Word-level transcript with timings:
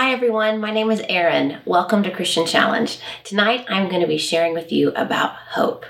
Hi, 0.00 0.12
everyone. 0.12 0.60
My 0.60 0.70
name 0.70 0.92
is 0.92 1.02
Erin. 1.08 1.60
Welcome 1.64 2.04
to 2.04 2.14
Christian 2.14 2.46
Challenge. 2.46 3.00
Tonight, 3.24 3.66
I'm 3.68 3.88
going 3.88 4.00
to 4.00 4.06
be 4.06 4.16
sharing 4.16 4.54
with 4.54 4.70
you 4.70 4.90
about 4.90 5.34
hope. 5.34 5.84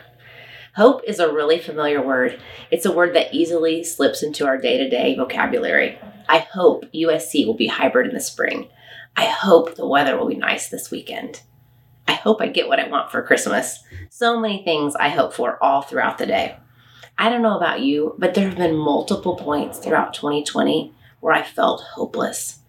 Hope 0.76 1.02
is 1.06 1.18
a 1.18 1.30
really 1.30 1.58
familiar 1.58 2.00
word. 2.00 2.40
It's 2.70 2.86
a 2.86 2.90
word 2.90 3.14
that 3.14 3.34
easily 3.34 3.84
slips 3.84 4.22
into 4.22 4.46
our 4.46 4.56
day 4.56 4.78
to 4.78 4.88
day 4.88 5.14
vocabulary. 5.14 5.98
I 6.26 6.38
hope 6.38 6.90
USC 6.94 7.44
will 7.44 7.52
be 7.52 7.66
hybrid 7.66 8.06
in 8.06 8.14
the 8.14 8.20
spring. 8.22 8.70
I 9.14 9.26
hope 9.26 9.74
the 9.74 9.86
weather 9.86 10.16
will 10.16 10.28
be 10.28 10.36
nice 10.36 10.70
this 10.70 10.90
weekend. 10.90 11.42
I 12.06 12.14
hope 12.14 12.40
I 12.40 12.48
get 12.48 12.66
what 12.66 12.80
I 12.80 12.88
want 12.88 13.10
for 13.10 13.20
Christmas. 13.20 13.80
So 14.08 14.40
many 14.40 14.64
things 14.64 14.96
I 14.96 15.10
hope 15.10 15.34
for 15.34 15.62
all 15.62 15.82
throughout 15.82 16.16
the 16.16 16.24
day. 16.24 16.56
I 17.18 17.28
don't 17.28 17.42
know 17.42 17.58
about 17.58 17.82
you, 17.82 18.14
but 18.16 18.32
there 18.32 18.48
have 18.48 18.56
been 18.56 18.74
multiple 18.74 19.36
points 19.36 19.78
throughout 19.78 20.14
2020 20.14 20.94
where 21.20 21.34
I 21.34 21.42
felt 21.42 21.82
hopeless. 21.92 22.60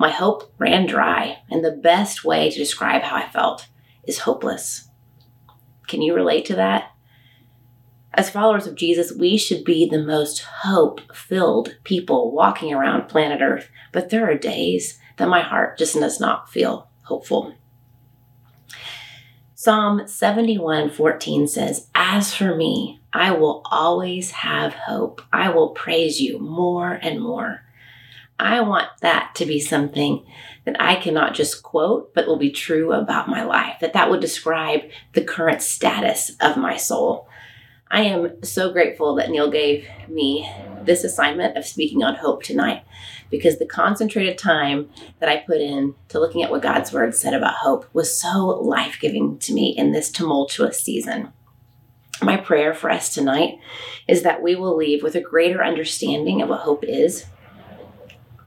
My 0.00 0.08
hope 0.08 0.54
ran 0.56 0.86
dry, 0.86 1.42
and 1.50 1.62
the 1.62 1.72
best 1.72 2.24
way 2.24 2.48
to 2.48 2.58
describe 2.58 3.02
how 3.02 3.16
I 3.16 3.28
felt 3.28 3.68
is 4.04 4.20
hopeless. 4.20 4.88
Can 5.88 6.00
you 6.00 6.14
relate 6.14 6.46
to 6.46 6.54
that? 6.54 6.92
As 8.14 8.30
followers 8.30 8.66
of 8.66 8.76
Jesus, 8.76 9.12
we 9.12 9.36
should 9.36 9.62
be 9.62 9.86
the 9.86 10.02
most 10.02 10.40
hope 10.62 11.14
filled 11.14 11.76
people 11.84 12.32
walking 12.32 12.72
around 12.72 13.10
planet 13.10 13.42
Earth, 13.42 13.68
but 13.92 14.08
there 14.08 14.26
are 14.26 14.38
days 14.38 14.98
that 15.18 15.28
my 15.28 15.42
heart 15.42 15.76
just 15.76 15.92
does 15.92 16.18
not 16.18 16.48
feel 16.48 16.88
hopeful. 17.02 17.52
Psalm 19.54 20.06
71:14 20.06 21.46
says, 21.46 21.90
"As 21.94 22.34
for 22.34 22.56
me, 22.56 23.02
I 23.12 23.32
will 23.32 23.60
always 23.70 24.30
have 24.30 24.72
hope. 24.72 25.20
I 25.30 25.50
will 25.50 25.74
praise 25.74 26.22
you 26.22 26.38
more 26.38 26.98
and 27.02 27.20
more." 27.20 27.66
I 28.40 28.62
want 28.62 28.88
that 29.02 29.34
to 29.36 29.44
be 29.44 29.60
something 29.60 30.24
that 30.64 30.76
I 30.80 30.96
cannot 30.96 31.34
just 31.34 31.62
quote, 31.62 32.14
but 32.14 32.26
will 32.26 32.38
be 32.38 32.50
true 32.50 32.92
about 32.92 33.28
my 33.28 33.44
life, 33.44 33.76
that 33.80 33.92
that 33.92 34.10
would 34.10 34.20
describe 34.20 34.80
the 35.12 35.22
current 35.22 35.60
status 35.60 36.32
of 36.40 36.56
my 36.56 36.76
soul. 36.76 37.28
I 37.90 38.02
am 38.02 38.42
so 38.42 38.72
grateful 38.72 39.14
that 39.16 39.28
Neil 39.28 39.50
gave 39.50 39.86
me 40.08 40.50
this 40.82 41.04
assignment 41.04 41.58
of 41.58 41.66
speaking 41.66 42.02
on 42.02 42.14
hope 42.14 42.42
tonight 42.42 42.82
because 43.30 43.58
the 43.58 43.66
concentrated 43.66 44.38
time 44.38 44.88
that 45.18 45.28
I 45.28 45.38
put 45.38 45.60
in 45.60 45.94
to 46.08 46.18
looking 46.18 46.42
at 46.42 46.50
what 46.50 46.62
God's 46.62 46.92
word 46.92 47.14
said 47.14 47.34
about 47.34 47.56
hope 47.56 47.86
was 47.92 48.16
so 48.16 48.46
life 48.46 48.96
giving 49.00 49.38
to 49.40 49.52
me 49.52 49.74
in 49.76 49.92
this 49.92 50.10
tumultuous 50.10 50.80
season. 50.80 51.32
My 52.22 52.38
prayer 52.38 52.72
for 52.72 52.90
us 52.90 53.12
tonight 53.12 53.58
is 54.08 54.22
that 54.22 54.42
we 54.42 54.54
will 54.54 54.76
leave 54.76 55.02
with 55.02 55.14
a 55.14 55.20
greater 55.20 55.62
understanding 55.62 56.40
of 56.40 56.48
what 56.48 56.60
hope 56.60 56.84
is 56.84 57.26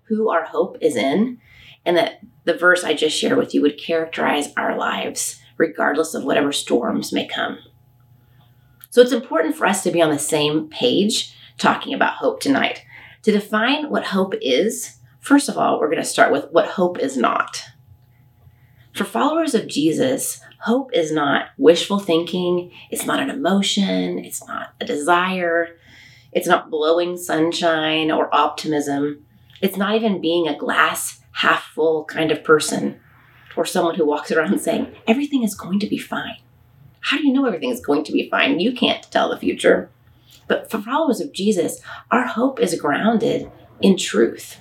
who 0.08 0.30
our 0.30 0.46
hope 0.46 0.78
is 0.82 0.96
in, 0.96 1.40
and 1.86 1.98
that 1.98 2.22
the 2.46 2.54
verse 2.54 2.84
I 2.84 2.94
just 2.94 3.18
shared 3.18 3.38
with 3.38 3.54
you 3.54 3.62
would 3.62 3.78
characterize 3.78 4.54
our 4.58 4.78
lives 4.78 5.42
regardless 5.58 6.14
of 6.14 6.24
whatever 6.24 6.52
storms 6.52 7.14
may 7.14 7.28
come. 7.28 7.60
So 8.90 9.02
it's 9.02 9.12
important 9.12 9.56
for 9.56 9.66
us 9.66 9.84
to 9.84 9.92
be 9.92 10.02
on 10.02 10.12
the 10.12 10.20
same 10.20 10.68
page 10.70 11.36
talking 11.58 11.94
about 11.94 12.16
hope 12.16 12.40
tonight. 12.40 12.86
To 13.24 13.32
define 13.32 13.90
what 13.90 14.06
hope 14.06 14.34
is, 14.42 14.98
first 15.20 15.50
of 15.50 15.58
all, 15.58 15.80
we're 15.80 15.90
going 15.90 16.02
to 16.02 16.08
start 16.08 16.32
with 16.32 16.52
what 16.52 16.68
hope 16.68 17.00
is 17.00 17.16
not. 17.16 17.64
For 18.94 19.06
followers 19.06 19.56
of 19.56 19.68
Jesus, 19.68 20.42
hope 20.62 20.92
is 20.94 21.12
not 21.12 21.48
wishful 21.58 21.98
thinking, 21.98 22.72
it's 22.92 23.06
not 23.06 23.20
an 23.20 23.32
emotion, 23.32 24.20
it's 24.20 24.46
not 24.46 24.76
a 24.80 24.86
desire, 24.86 25.78
it's 26.32 26.48
not 26.48 26.70
blowing 26.70 27.18
sunshine 27.18 28.12
or 28.12 28.34
optimism. 28.34 29.26
It's 29.64 29.78
not 29.78 29.96
even 29.96 30.20
being 30.20 30.46
a 30.46 30.58
glass 30.58 31.22
half 31.32 31.64
full 31.64 32.04
kind 32.04 32.32
of 32.32 32.44
person 32.44 33.00
or 33.56 33.66
someone 33.66 33.96
who 33.96 34.06
walks 34.06 34.30
around 34.30 34.60
saying, 34.60 34.94
everything 35.08 35.42
is 35.42 35.56
going 35.56 35.80
to 35.80 35.88
be 35.88 35.98
fine. 35.98 36.36
How 37.00 37.16
do 37.16 37.26
you 37.26 37.32
know 37.32 37.46
everything 37.46 37.70
is 37.70 37.80
going 37.80 38.04
to 38.04 38.12
be 38.12 38.30
fine? 38.30 38.60
You 38.60 38.74
can't 38.74 39.10
tell 39.10 39.30
the 39.30 39.40
future. 39.40 39.90
But 40.50 40.70
for 40.70 40.80
followers 40.80 41.22
of 41.22 41.32
Jesus, 41.32 41.82
our 42.12 42.28
hope 42.28 42.60
is 42.60 42.80
grounded 42.80 43.50
in 43.82 43.96
truth. 43.96 44.60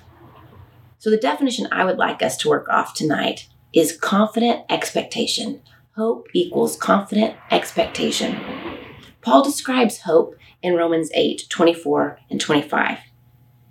So, 0.99 1.09
the 1.09 1.17
definition 1.17 1.67
I 1.69 1.83
would 1.83 1.97
like 1.97 2.23
us 2.23 2.37
to 2.37 2.49
work 2.49 2.69
off 2.69 2.93
tonight 2.93 3.49
is 3.73 3.97
confident 3.97 4.61
expectation. 4.69 5.61
Hope 5.97 6.27
equals 6.33 6.77
confident 6.77 7.35
expectation. 7.51 8.39
Paul 9.19 9.43
describes 9.43 10.01
hope 10.01 10.35
in 10.61 10.75
Romans 10.75 11.11
8 11.13 11.43
24 11.49 12.19
and 12.29 12.39
25. 12.39 12.99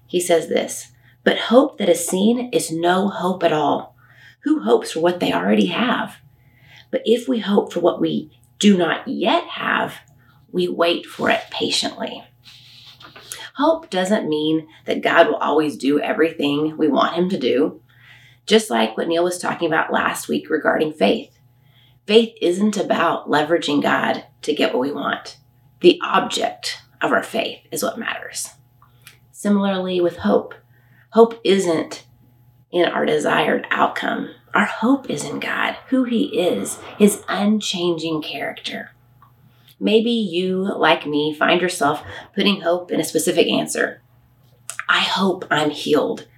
He 0.07 0.21
says 0.21 0.49
this 0.49 0.92
but 1.25 1.39
hope 1.39 1.79
that 1.79 1.89
is 1.89 2.07
seen 2.07 2.51
is 2.53 2.71
no 2.71 3.09
hope 3.09 3.43
at 3.43 3.53
all. 3.53 3.97
Who 4.41 4.63
hopes 4.63 4.93
for 4.93 5.01
what 5.01 5.21
they 5.21 5.33
already 5.33 5.67
have? 5.67 6.17
But 6.91 7.03
if 7.05 7.29
we 7.29 7.39
hope 7.39 7.73
for 7.73 7.81
what 7.81 8.01
we 8.01 8.31
do 8.59 8.77
not 8.77 9.07
yet 9.09 9.45
have, 9.45 9.95
we 10.51 10.69
wait 10.69 11.07
for 11.07 11.31
it 11.31 11.43
patiently. 11.51 12.25
Hope 13.57 13.91
doesn't 13.91 14.29
mean 14.29 14.67
that 14.87 15.03
God 15.03 15.29
will 15.29 15.37
always 15.37 15.77
do 15.77 16.01
everything 16.01 16.77
we 16.77 16.89
want 16.89 17.15
Him 17.15 17.29
to 17.31 17.39
do, 17.39 17.81
just 18.47 18.71
like 18.71 18.97
what 18.97 19.09
Neil 19.09 19.25
was 19.25 19.39
talking 19.39 19.69
about 19.69 19.93
last 19.93 20.29
week 20.29 20.51
regarding 20.51 20.93
faith. 20.93 21.39
Faith 22.07 22.35
isn't 22.41 22.77
about 22.77 23.31
leveraging 23.31 23.83
God 23.83 24.25
to 24.43 24.55
get 24.55 24.73
what 24.73 24.81
we 24.81 24.93
want. 24.93 25.39
The 25.81 26.01
object 26.03 26.83
of 27.01 27.13
our 27.13 27.23
faith 27.23 27.61
is 27.71 27.83
what 27.83 27.99
matters. 27.99 28.49
Similarly, 29.31 30.01
with 30.01 30.19
hope, 30.19 30.55
Hope 31.13 31.39
isn't 31.45 32.07
in 32.71 32.87
our 32.87 33.05
desired 33.05 33.67
outcome. 33.71 34.31
Our 34.55 34.65
hope 34.65 35.11
is 35.11 35.25
in 35.25 35.41
God, 35.41 35.77
who 35.89 36.05
He 36.05 36.39
is, 36.39 36.79
His 36.97 37.23
unchanging 37.29 38.23
character. 38.23 38.93
Maybe 39.79 40.11
you, 40.11 40.63
like 40.75 41.07
me, 41.07 41.35
find 41.35 41.61
yourself 41.61 42.03
putting 42.35 42.63
hope 42.63 42.91
in 42.91 42.99
a 42.99 43.05
specific 43.05 43.47
answer. 43.47 44.01
I 44.89 45.01
hope 45.01 45.45
I'm 45.51 45.69
healed. 45.69 46.29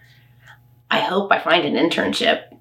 I 0.91 0.99
hope 0.99 1.31
I 1.31 1.39
find 1.39 1.65
an 1.65 1.75
internship. 1.75 2.56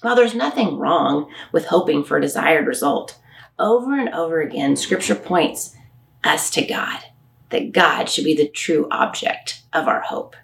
While 0.00 0.16
there's 0.16 0.34
nothing 0.34 0.78
wrong 0.78 1.30
with 1.52 1.66
hoping 1.66 2.02
for 2.02 2.16
a 2.16 2.20
desired 2.20 2.66
result, 2.66 3.20
over 3.56 3.96
and 3.96 4.08
over 4.08 4.40
again, 4.40 4.74
Scripture 4.74 5.14
points 5.14 5.76
us 6.24 6.50
to 6.50 6.66
God, 6.66 7.04
that 7.50 7.70
God 7.70 8.08
should 8.08 8.24
be 8.24 8.34
the 8.34 8.48
true 8.48 8.88
object 8.90 9.62
of 9.72 9.86
our 9.86 10.00
hope 10.00 10.34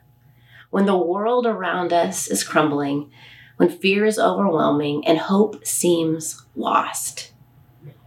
when 0.72 0.86
the 0.86 0.96
world 0.96 1.46
around 1.46 1.92
us 1.92 2.26
is 2.26 2.42
crumbling, 2.42 3.10
when 3.58 3.68
fear 3.68 4.06
is 4.06 4.18
overwhelming 4.18 5.06
and 5.06 5.18
hope 5.18 5.66
seems 5.66 6.46
lost. 6.56 7.30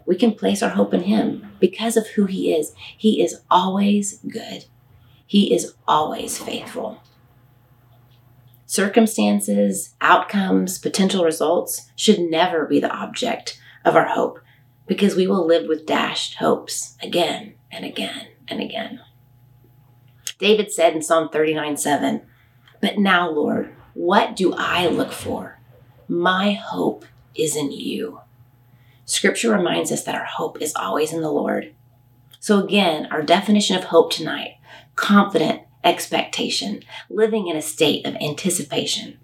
We 0.07 0.15
can 0.15 0.33
place 0.33 0.63
our 0.63 0.71
hope 0.71 0.91
in 0.91 1.03
Him 1.03 1.51
because 1.59 1.95
of 1.95 2.07
who 2.07 2.25
He 2.25 2.51
is. 2.51 2.73
He 2.97 3.21
is 3.21 3.41
always 3.51 4.17
good, 4.27 4.65
He 5.27 5.53
is 5.53 5.75
always 5.87 6.39
faithful. 6.39 7.03
Circumstances, 8.65 9.93
outcomes, 10.01 10.79
potential 10.79 11.23
results 11.23 11.91
should 11.95 12.19
never 12.19 12.65
be 12.65 12.79
the 12.79 12.91
object 12.91 13.61
of 13.85 13.95
our 13.95 14.07
hope 14.07 14.39
because 14.87 15.15
we 15.15 15.27
will 15.27 15.45
live 15.45 15.67
with 15.67 15.85
dashed 15.85 16.37
hopes 16.37 16.97
again 16.99 17.53
and 17.71 17.85
again 17.85 18.29
and 18.47 18.59
again. 18.59 19.01
David 20.39 20.71
said 20.71 20.95
in 20.95 21.03
Psalm 21.03 21.29
39 21.29 21.77
7, 21.77 22.23
but 22.85 23.00
now, 23.00 23.29
Lord, 23.29 23.73
what 23.96 24.35
do 24.35 24.53
I 24.53 24.85
look 24.85 25.12
for? 25.12 25.59
My 26.07 26.53
hope 26.53 27.06
is 27.34 27.56
in 27.56 27.72
you. 27.72 28.22
Scripture 29.06 29.51
reminds 29.51 29.91
us 29.91 30.03
that 30.03 30.13
our 30.13 30.25
hope 30.25 30.62
is 30.62 30.72
always 30.75 31.12
in 31.12 31.22
the 31.22 31.31
Lord. 31.31 31.74
So, 32.40 32.63
again, 32.63 33.07
our 33.07 33.24
definition 33.24 33.75
of 33.75 33.85
hope 33.85 34.12
tonight 34.12 34.57
confident 34.95 35.63
expectation, 35.84 36.84
living 37.09 37.47
in 37.47 37.57
a 37.57 37.62
state 37.62 38.06
of 38.06 38.16
anticipation. 38.18 39.19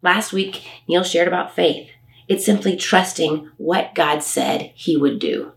Last 0.00 0.32
week, 0.32 0.62
Neil 0.88 1.02
shared 1.02 1.28
about 1.28 1.54
faith. 1.54 1.90
It's 2.28 2.46
simply 2.46 2.76
trusting 2.76 3.50
what 3.56 3.96
God 3.96 4.22
said 4.22 4.70
he 4.74 4.96
would 4.96 5.18
do. 5.18 5.52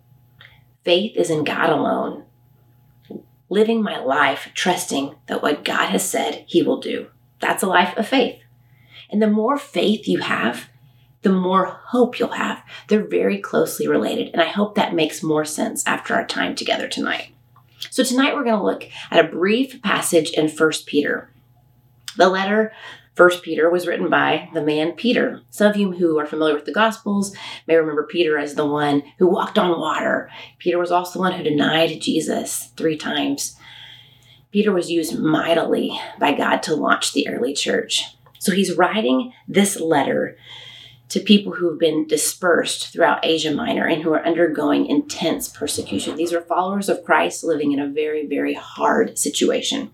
Faith 0.84 1.16
is 1.16 1.30
in 1.30 1.44
God 1.44 1.70
alone, 1.70 2.26
living 3.50 3.82
my 3.82 4.00
life 4.00 4.50
trusting 4.54 5.16
that 5.28 5.42
what 5.42 5.66
God 5.66 5.90
has 5.90 6.08
said 6.08 6.46
He 6.48 6.62
will 6.62 6.80
do. 6.80 7.08
That's 7.40 7.64
a 7.64 7.68
life 7.68 7.98
of 7.98 8.08
faith. 8.08 8.40
And 9.10 9.22
the 9.22 9.28
more 9.28 9.58
faith 9.58 10.08
you 10.08 10.20
have, 10.20 10.70
the 11.22 11.32
more 11.32 11.66
hope 11.66 12.20
you'll 12.20 12.30
have. 12.30 12.64
They're 12.88 13.04
very 13.04 13.40
closely 13.40 13.88
related. 13.88 14.30
And 14.32 14.42
I 14.42 14.46
hope 14.46 14.76
that 14.76 14.94
makes 14.94 15.24
more 15.24 15.46
sense 15.46 15.86
after 15.86 16.14
our 16.14 16.26
time 16.26 16.56
together 16.56 16.88
tonight. 16.88 17.34
So, 17.90 18.04
tonight 18.04 18.36
we're 18.36 18.44
going 18.44 18.58
to 18.58 18.64
look 18.64 18.86
at 19.10 19.24
a 19.24 19.28
brief 19.28 19.82
passage 19.82 20.32
in 20.32 20.50
1 20.50 20.72
Peter. 20.86 21.32
The 22.18 22.30
letter 22.30 22.74
First 23.16 23.44
Peter 23.44 23.70
was 23.70 23.86
written 23.86 24.10
by 24.10 24.50
the 24.54 24.62
man 24.62 24.94
Peter. 24.94 25.42
Some 25.50 25.72
of 25.72 25.78
you 25.78 25.92
who 25.92 26.18
are 26.20 26.26
familiar 26.26 26.56
with 26.56 26.66
the 26.66 26.72
Gospels 26.72 27.36
may 27.68 27.76
remember 27.76 28.04
Peter 28.04 28.38
as 28.38 28.56
the 28.56 28.66
one 28.66 29.04
who 29.18 29.28
walked 29.28 29.58
on 29.58 29.80
water. 29.80 30.30
Peter 30.58 30.78
was 30.78 30.92
also 30.92 31.14
the 31.14 31.20
one 31.20 31.34
who 31.34 31.44
denied 31.44 32.00
Jesus 32.02 32.72
three 32.78 32.98
times. 32.98 33.58
Peter 34.52 34.72
was 34.72 34.90
used 34.90 35.20
mightily 35.20 36.00
by 36.20 36.34
God 36.34 36.64
to 36.64 36.76
launch 36.76 37.14
the 37.14 37.28
early 37.28 37.54
church. 37.54 38.04
So 38.40 38.54
he's 38.54 38.78
writing 38.78 39.34
this 39.48 39.80
letter 39.80 40.38
to 41.10 41.20
people 41.20 41.54
who 41.54 41.70
have 41.70 41.80
been 41.80 42.08
dispersed 42.08 42.94
throughout 42.94 43.26
Asia 43.26 43.52
Minor 43.52 43.86
and 43.86 44.02
who 44.02 44.14
are 44.14 44.26
undergoing 44.26 44.86
intense 44.86 45.50
persecution. 45.50 46.16
These 46.16 46.34
are 46.34 46.42
followers 46.42 46.88
of 46.88 47.04
Christ 47.04 47.44
living 47.44 47.72
in 47.72 47.80
a 47.80 47.90
very, 47.90 48.26
very 48.26 48.54
hard 48.54 49.18
situation. 49.18 49.92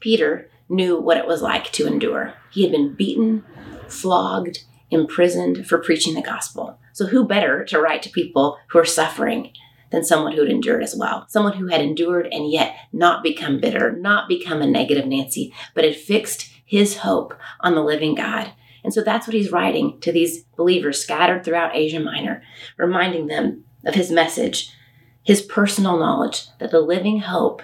Peter 0.00 0.50
knew 0.68 0.98
what 0.98 1.16
it 1.16 1.26
was 1.26 1.42
like 1.42 1.70
to 1.72 1.86
endure. 1.86 2.34
He 2.50 2.62
had 2.62 2.72
been 2.72 2.94
beaten, 2.94 3.44
flogged, 3.88 4.64
imprisoned 4.90 5.66
for 5.66 5.78
preaching 5.78 6.14
the 6.14 6.22
gospel. 6.22 6.78
So, 6.92 7.06
who 7.06 7.26
better 7.26 7.64
to 7.64 7.80
write 7.80 8.02
to 8.02 8.10
people 8.10 8.58
who 8.68 8.78
are 8.78 8.84
suffering 8.84 9.52
than 9.90 10.04
someone 10.04 10.32
who 10.32 10.42
had 10.42 10.50
endured 10.50 10.82
as 10.82 10.94
well? 10.96 11.26
Someone 11.28 11.54
who 11.54 11.66
had 11.68 11.80
endured 11.80 12.28
and 12.30 12.50
yet 12.50 12.76
not 12.92 13.22
become 13.22 13.60
bitter, 13.60 13.92
not 13.92 14.28
become 14.28 14.62
a 14.62 14.66
negative 14.66 15.06
Nancy, 15.06 15.52
but 15.74 15.84
had 15.84 15.96
fixed 15.96 16.50
his 16.64 16.98
hope 16.98 17.34
on 17.60 17.74
the 17.74 17.82
living 17.82 18.14
God. 18.14 18.52
And 18.82 18.92
so 18.92 19.02
that's 19.02 19.26
what 19.26 19.34
he's 19.34 19.52
writing 19.52 19.98
to 20.00 20.12
these 20.12 20.44
believers 20.56 21.00
scattered 21.00 21.44
throughout 21.44 21.74
Asia 21.74 22.00
Minor, 22.00 22.42
reminding 22.76 23.26
them 23.26 23.64
of 23.84 23.94
his 23.94 24.10
message, 24.10 24.70
his 25.22 25.42
personal 25.42 25.98
knowledge 25.98 26.46
that 26.58 26.70
the 26.70 26.80
living 26.80 27.20
hope 27.20 27.62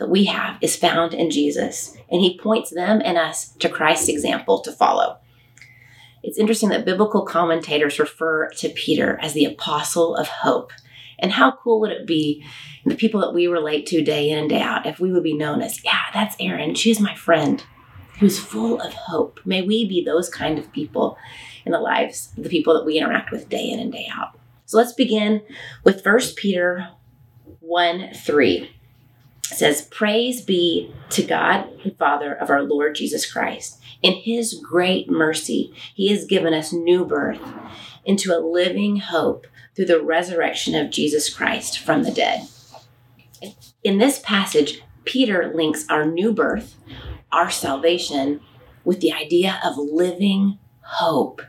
that 0.00 0.10
we 0.10 0.24
have 0.24 0.58
is 0.60 0.74
found 0.74 1.14
in 1.14 1.30
Jesus. 1.30 1.96
And 2.10 2.20
he 2.20 2.38
points 2.38 2.70
them 2.70 3.00
and 3.04 3.16
us 3.16 3.50
to 3.60 3.68
Christ's 3.68 4.08
example 4.08 4.60
to 4.62 4.72
follow. 4.72 5.18
It's 6.22 6.38
interesting 6.38 6.70
that 6.70 6.84
biblical 6.84 7.24
commentators 7.24 7.98
refer 7.98 8.48
to 8.48 8.68
Peter 8.70 9.18
as 9.22 9.34
the 9.34 9.44
apostle 9.44 10.16
of 10.16 10.26
hope. 10.26 10.72
And 11.18 11.32
how 11.32 11.52
cool 11.52 11.80
would 11.80 11.92
it 11.92 12.06
be, 12.06 12.44
the 12.84 12.94
people 12.94 13.20
that 13.20 13.34
we 13.34 13.46
relate 13.46 13.86
to 13.86 14.02
day 14.02 14.30
in 14.30 14.38
and 14.38 14.48
day 14.48 14.60
out, 14.60 14.86
if 14.86 14.98
we 14.98 15.12
would 15.12 15.22
be 15.22 15.36
known 15.36 15.60
as, 15.60 15.84
yeah, 15.84 16.00
that's 16.14 16.36
Erin. 16.40 16.74
She's 16.74 16.98
my 16.98 17.14
friend 17.14 17.62
who's 18.18 18.38
full 18.38 18.80
of 18.80 18.94
hope. 18.94 19.40
May 19.44 19.62
we 19.62 19.86
be 19.86 20.02
those 20.02 20.30
kind 20.30 20.58
of 20.58 20.72
people 20.72 21.18
in 21.66 21.72
the 21.72 21.78
lives 21.78 22.32
of 22.36 22.44
the 22.44 22.50
people 22.50 22.74
that 22.74 22.86
we 22.86 22.98
interact 22.98 23.30
with 23.30 23.50
day 23.50 23.70
in 23.70 23.78
and 23.78 23.92
day 23.92 24.08
out. 24.12 24.38
So 24.64 24.78
let's 24.78 24.92
begin 24.92 25.42
with 25.84 26.04
1 26.04 26.18
Peter 26.36 26.88
1 27.60 28.14
3 28.14 28.79
says, 29.56 29.82
Praise 29.82 30.40
be 30.42 30.92
to 31.10 31.22
God 31.22 31.68
and 31.84 31.96
Father 31.96 32.34
of 32.34 32.50
our 32.50 32.62
Lord 32.62 32.94
Jesus 32.94 33.30
Christ. 33.30 33.80
In 34.02 34.14
his 34.14 34.54
great 34.54 35.10
mercy, 35.10 35.74
he 35.94 36.08
has 36.08 36.24
given 36.24 36.54
us 36.54 36.72
new 36.72 37.04
birth 37.04 37.40
into 38.04 38.36
a 38.36 38.40
living 38.40 38.96
hope 38.96 39.46
through 39.74 39.86
the 39.86 40.02
resurrection 40.02 40.74
of 40.74 40.90
Jesus 40.90 41.32
Christ 41.32 41.78
from 41.78 42.02
the 42.02 42.10
dead. 42.10 42.48
In 43.82 43.98
this 43.98 44.18
passage, 44.18 44.82
Peter 45.04 45.52
links 45.54 45.86
our 45.88 46.04
new 46.04 46.32
birth, 46.32 46.76
our 47.32 47.50
salvation, 47.50 48.40
with 48.84 49.00
the 49.00 49.12
idea 49.12 49.60
of 49.64 49.76
living 49.76 50.58
hope. 50.80 51.42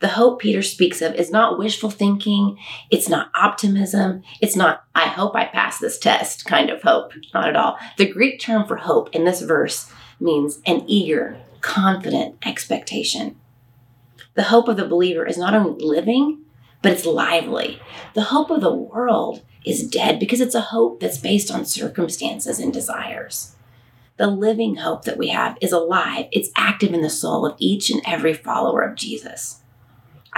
The 0.00 0.08
hope 0.08 0.40
Peter 0.40 0.62
speaks 0.62 1.02
of 1.02 1.14
is 1.14 1.30
not 1.30 1.58
wishful 1.58 1.90
thinking. 1.90 2.56
It's 2.90 3.08
not 3.08 3.30
optimism. 3.34 4.22
It's 4.40 4.54
not, 4.54 4.84
I 4.94 5.08
hope 5.08 5.34
I 5.34 5.46
pass 5.46 5.78
this 5.78 5.98
test 5.98 6.44
kind 6.44 6.70
of 6.70 6.82
hope. 6.82 7.12
Not 7.34 7.48
at 7.48 7.56
all. 7.56 7.78
The 7.96 8.06
Greek 8.06 8.40
term 8.40 8.66
for 8.66 8.76
hope 8.76 9.14
in 9.14 9.24
this 9.24 9.42
verse 9.42 9.90
means 10.20 10.60
an 10.66 10.84
eager, 10.86 11.40
confident 11.60 12.36
expectation. 12.46 13.36
The 14.34 14.44
hope 14.44 14.68
of 14.68 14.76
the 14.76 14.86
believer 14.86 15.26
is 15.26 15.36
not 15.36 15.54
only 15.54 15.84
living, 15.84 16.42
but 16.80 16.92
it's 16.92 17.04
lively. 17.04 17.80
The 18.14 18.22
hope 18.22 18.50
of 18.50 18.60
the 18.60 18.72
world 18.72 19.42
is 19.64 19.88
dead 19.88 20.20
because 20.20 20.40
it's 20.40 20.54
a 20.54 20.60
hope 20.60 21.00
that's 21.00 21.18
based 21.18 21.50
on 21.50 21.64
circumstances 21.64 22.60
and 22.60 22.72
desires. 22.72 23.56
The 24.16 24.28
living 24.28 24.76
hope 24.76 25.04
that 25.04 25.18
we 25.18 25.28
have 25.28 25.58
is 25.60 25.72
alive, 25.72 26.26
it's 26.30 26.50
active 26.56 26.92
in 26.92 27.02
the 27.02 27.10
soul 27.10 27.44
of 27.44 27.56
each 27.58 27.90
and 27.90 28.00
every 28.04 28.34
follower 28.34 28.82
of 28.82 28.96
Jesus. 28.96 29.60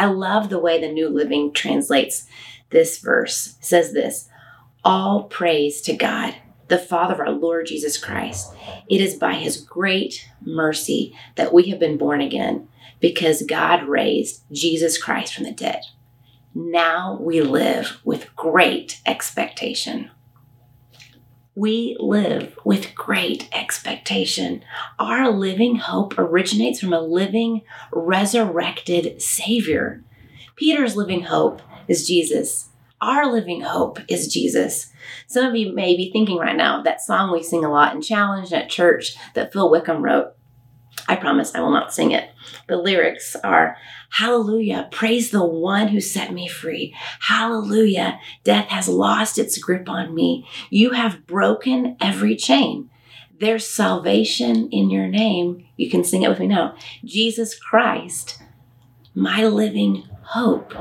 I 0.00 0.06
love 0.06 0.48
the 0.48 0.58
way 0.58 0.80
the 0.80 0.90
New 0.90 1.10
Living 1.10 1.52
translates 1.52 2.26
this 2.70 2.98
verse. 3.00 3.56
It 3.58 3.64
says 3.66 3.92
this 3.92 4.30
All 4.82 5.24
praise 5.24 5.82
to 5.82 5.94
God, 5.94 6.36
the 6.68 6.78
Father 6.78 7.12
of 7.12 7.20
our 7.20 7.30
Lord 7.30 7.66
Jesus 7.66 8.02
Christ. 8.02 8.50
It 8.88 9.02
is 9.02 9.14
by 9.14 9.34
his 9.34 9.60
great 9.60 10.26
mercy 10.40 11.14
that 11.36 11.52
we 11.52 11.68
have 11.68 11.78
been 11.78 11.98
born 11.98 12.22
again 12.22 12.66
because 12.98 13.42
God 13.42 13.82
raised 13.82 14.42
Jesus 14.50 14.96
Christ 14.96 15.34
from 15.34 15.44
the 15.44 15.52
dead. 15.52 15.82
Now 16.54 17.18
we 17.20 17.42
live 17.42 18.00
with 18.02 18.34
great 18.34 19.02
expectation 19.04 20.10
we 21.60 21.94
live 22.00 22.56
with 22.64 22.94
great 22.94 23.46
expectation. 23.52 24.64
Our 24.98 25.30
living 25.30 25.76
hope 25.76 26.18
originates 26.18 26.80
from 26.80 26.94
a 26.94 27.02
living, 27.02 27.60
resurrected 27.92 29.20
Savior. 29.20 30.02
Peter's 30.56 30.96
living 30.96 31.24
hope 31.24 31.60
is 31.86 32.06
Jesus. 32.06 32.70
Our 33.02 33.30
living 33.30 33.60
hope 33.60 33.98
is 34.08 34.32
Jesus. 34.32 34.90
Some 35.26 35.44
of 35.44 35.54
you 35.54 35.74
may 35.74 35.94
be 35.98 36.10
thinking 36.10 36.38
right 36.38 36.56
now 36.56 36.78
of 36.78 36.84
that 36.84 37.02
song 37.02 37.30
we 37.30 37.42
sing 37.42 37.62
a 37.62 37.70
lot 37.70 37.94
in 37.94 38.00
Challenge 38.00 38.50
at 38.54 38.70
church 38.70 39.14
that 39.34 39.52
Phil 39.52 39.70
Wickham 39.70 40.00
wrote. 40.00 40.32
I 41.08 41.16
promise 41.16 41.54
I 41.54 41.60
will 41.60 41.70
not 41.70 41.92
sing 41.92 42.12
it. 42.12 42.30
The 42.68 42.76
lyrics 42.76 43.36
are 43.42 43.76
Hallelujah, 44.12 44.88
praise 44.90 45.30
the 45.30 45.44
one 45.44 45.88
who 45.88 46.00
set 46.00 46.32
me 46.32 46.48
free. 46.48 46.94
Hallelujah, 47.20 48.18
death 48.42 48.68
has 48.68 48.88
lost 48.88 49.38
its 49.38 49.56
grip 49.58 49.88
on 49.88 50.14
me. 50.14 50.48
You 50.68 50.90
have 50.90 51.26
broken 51.26 51.96
every 52.00 52.34
chain. 52.34 52.90
There's 53.38 53.66
salvation 53.66 54.68
in 54.70 54.90
your 54.90 55.06
name. 55.06 55.64
You 55.76 55.88
can 55.88 56.04
sing 56.04 56.22
it 56.22 56.28
with 56.28 56.40
me 56.40 56.48
now. 56.48 56.74
Jesus 57.04 57.58
Christ, 57.58 58.42
my 59.14 59.44
living 59.44 60.08
hope. 60.22 60.74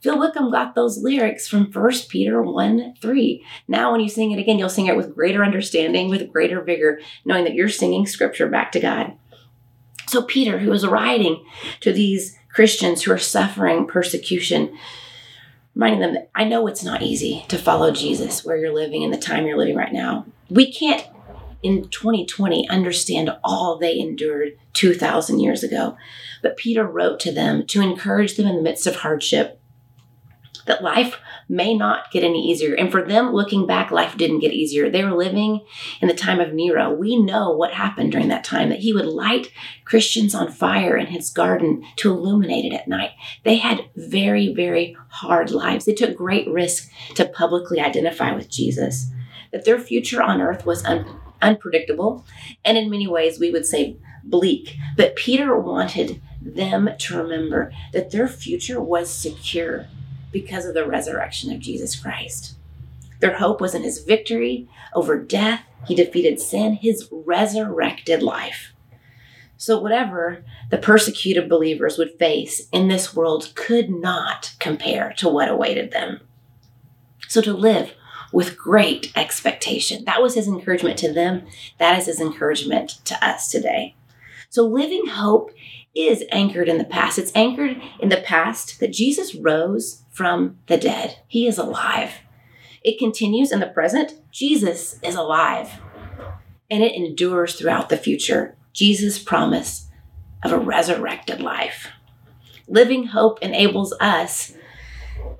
Phil 0.00 0.18
Wickham 0.18 0.50
got 0.50 0.74
those 0.74 0.98
lyrics 0.98 1.46
from 1.46 1.70
1 1.72 1.92
Peter 2.08 2.42
1 2.42 2.94
3. 3.00 3.46
Now, 3.68 3.92
when 3.92 4.00
you 4.00 4.08
sing 4.08 4.32
it 4.32 4.40
again, 4.40 4.58
you'll 4.58 4.68
sing 4.68 4.86
it 4.86 4.96
with 4.96 5.14
greater 5.14 5.44
understanding, 5.44 6.10
with 6.10 6.32
greater 6.32 6.60
vigor, 6.60 7.00
knowing 7.24 7.44
that 7.44 7.54
you're 7.54 7.68
singing 7.68 8.06
scripture 8.06 8.48
back 8.48 8.72
to 8.72 8.80
God. 8.80 9.16
So, 10.12 10.20
Peter, 10.20 10.58
who 10.58 10.68
was 10.68 10.86
writing 10.86 11.42
to 11.80 11.90
these 11.90 12.36
Christians 12.50 13.02
who 13.02 13.12
are 13.12 13.18
suffering 13.18 13.86
persecution, 13.86 14.76
reminding 15.74 16.00
them 16.00 16.12
that 16.12 16.30
I 16.34 16.44
know 16.44 16.66
it's 16.66 16.84
not 16.84 17.00
easy 17.00 17.46
to 17.48 17.56
follow 17.56 17.92
Jesus 17.92 18.44
where 18.44 18.58
you're 18.58 18.74
living 18.74 19.00
in 19.00 19.10
the 19.10 19.16
time 19.16 19.46
you're 19.46 19.56
living 19.56 19.74
right 19.74 19.90
now. 19.90 20.26
We 20.50 20.70
can't 20.70 21.02
in 21.62 21.88
2020 21.88 22.68
understand 22.68 23.34
all 23.42 23.78
they 23.78 23.98
endured 23.98 24.58
2,000 24.74 25.40
years 25.40 25.64
ago. 25.64 25.96
But 26.42 26.58
Peter 26.58 26.84
wrote 26.84 27.18
to 27.20 27.32
them 27.32 27.66
to 27.68 27.80
encourage 27.80 28.36
them 28.36 28.46
in 28.46 28.56
the 28.56 28.62
midst 28.62 28.86
of 28.86 28.96
hardship 28.96 29.61
that 30.66 30.82
life 30.82 31.18
may 31.48 31.74
not 31.76 32.10
get 32.10 32.24
any 32.24 32.50
easier. 32.50 32.74
And 32.74 32.90
for 32.90 33.02
them, 33.02 33.32
looking 33.32 33.66
back, 33.66 33.90
life 33.90 34.16
didn't 34.16 34.40
get 34.40 34.52
easier. 34.52 34.88
They 34.90 35.04
were 35.04 35.16
living 35.16 35.60
in 36.00 36.08
the 36.08 36.14
time 36.14 36.40
of 36.40 36.52
Nero. 36.52 36.92
We 36.92 37.16
know 37.16 37.50
what 37.50 37.72
happened 37.72 38.12
during 38.12 38.28
that 38.28 38.44
time 38.44 38.68
that 38.70 38.80
he 38.80 38.92
would 38.92 39.06
light 39.06 39.50
Christians 39.84 40.34
on 40.34 40.50
fire 40.50 40.96
in 40.96 41.06
his 41.06 41.30
garden 41.30 41.84
to 41.96 42.10
illuminate 42.10 42.64
it 42.64 42.74
at 42.74 42.88
night. 42.88 43.10
They 43.44 43.56
had 43.56 43.88
very, 43.96 44.54
very 44.54 44.96
hard 45.08 45.50
lives. 45.50 45.84
They 45.84 45.94
took 45.94 46.16
great 46.16 46.48
risk 46.48 46.90
to 47.16 47.24
publicly 47.24 47.80
identify 47.80 48.32
with 48.32 48.50
Jesus. 48.50 49.10
That 49.52 49.64
their 49.64 49.78
future 49.78 50.22
on 50.22 50.40
earth 50.40 50.64
was 50.64 50.84
un- 50.84 51.20
unpredictable, 51.42 52.24
and 52.64 52.78
in 52.78 52.88
many 52.88 53.06
ways, 53.06 53.38
we 53.38 53.50
would 53.50 53.66
say 53.66 53.98
bleak. 54.24 54.76
But 54.96 55.16
Peter 55.16 55.58
wanted 55.58 56.22
them 56.40 56.90
to 56.98 57.18
remember 57.18 57.72
that 57.92 58.10
their 58.10 58.28
future 58.28 58.80
was 58.80 59.10
secure 59.10 59.86
because 60.32 60.64
of 60.64 60.74
the 60.74 60.86
resurrection 60.86 61.52
of 61.52 61.60
Jesus 61.60 61.94
Christ. 61.94 62.56
Their 63.20 63.36
hope 63.36 63.60
was 63.60 63.74
in 63.74 63.82
his 63.82 64.02
victory 64.02 64.68
over 64.94 65.16
death. 65.16 65.62
He 65.86 65.94
defeated 65.94 66.40
sin, 66.40 66.74
his 66.74 67.08
resurrected 67.12 68.22
life. 68.22 68.72
So, 69.56 69.78
whatever 69.78 70.44
the 70.70 70.78
persecuted 70.78 71.48
believers 71.48 71.96
would 71.96 72.18
face 72.18 72.68
in 72.72 72.88
this 72.88 73.14
world 73.14 73.52
could 73.54 73.90
not 73.90 74.54
compare 74.58 75.12
to 75.18 75.28
what 75.28 75.48
awaited 75.48 75.92
them. 75.92 76.20
So, 77.28 77.40
to 77.42 77.52
live 77.52 77.92
with 78.32 78.58
great 78.58 79.12
expectation. 79.14 80.04
That 80.04 80.20
was 80.20 80.34
his 80.34 80.48
encouragement 80.48 80.98
to 80.98 81.12
them. 81.12 81.46
That 81.78 81.96
is 81.98 82.06
his 82.06 82.20
encouragement 82.20 82.98
to 83.04 83.24
us 83.24 83.48
today. 83.50 83.94
So, 84.50 84.64
living 84.64 85.06
hope 85.06 85.52
is 85.94 86.24
anchored 86.30 86.68
in 86.68 86.78
the 86.78 86.84
past. 86.84 87.18
It's 87.18 87.34
anchored 87.34 87.80
in 88.00 88.08
the 88.08 88.16
past 88.16 88.80
that 88.80 88.92
Jesus 88.92 89.34
rose 89.34 90.02
from 90.10 90.58
the 90.66 90.76
dead. 90.76 91.18
He 91.26 91.46
is 91.46 91.58
alive. 91.58 92.14
It 92.82 92.98
continues 92.98 93.52
in 93.52 93.60
the 93.60 93.66
present. 93.66 94.14
Jesus 94.30 94.98
is 95.02 95.14
alive. 95.14 95.80
And 96.70 96.82
it 96.82 96.94
endures 96.94 97.54
throughout 97.54 97.88
the 97.88 97.96
future. 97.96 98.56
Jesus' 98.72 99.18
promise 99.18 99.88
of 100.42 100.52
a 100.52 100.58
resurrected 100.58 101.40
life. 101.40 101.88
Living 102.66 103.08
hope 103.08 103.38
enables 103.42 103.92
us 104.00 104.54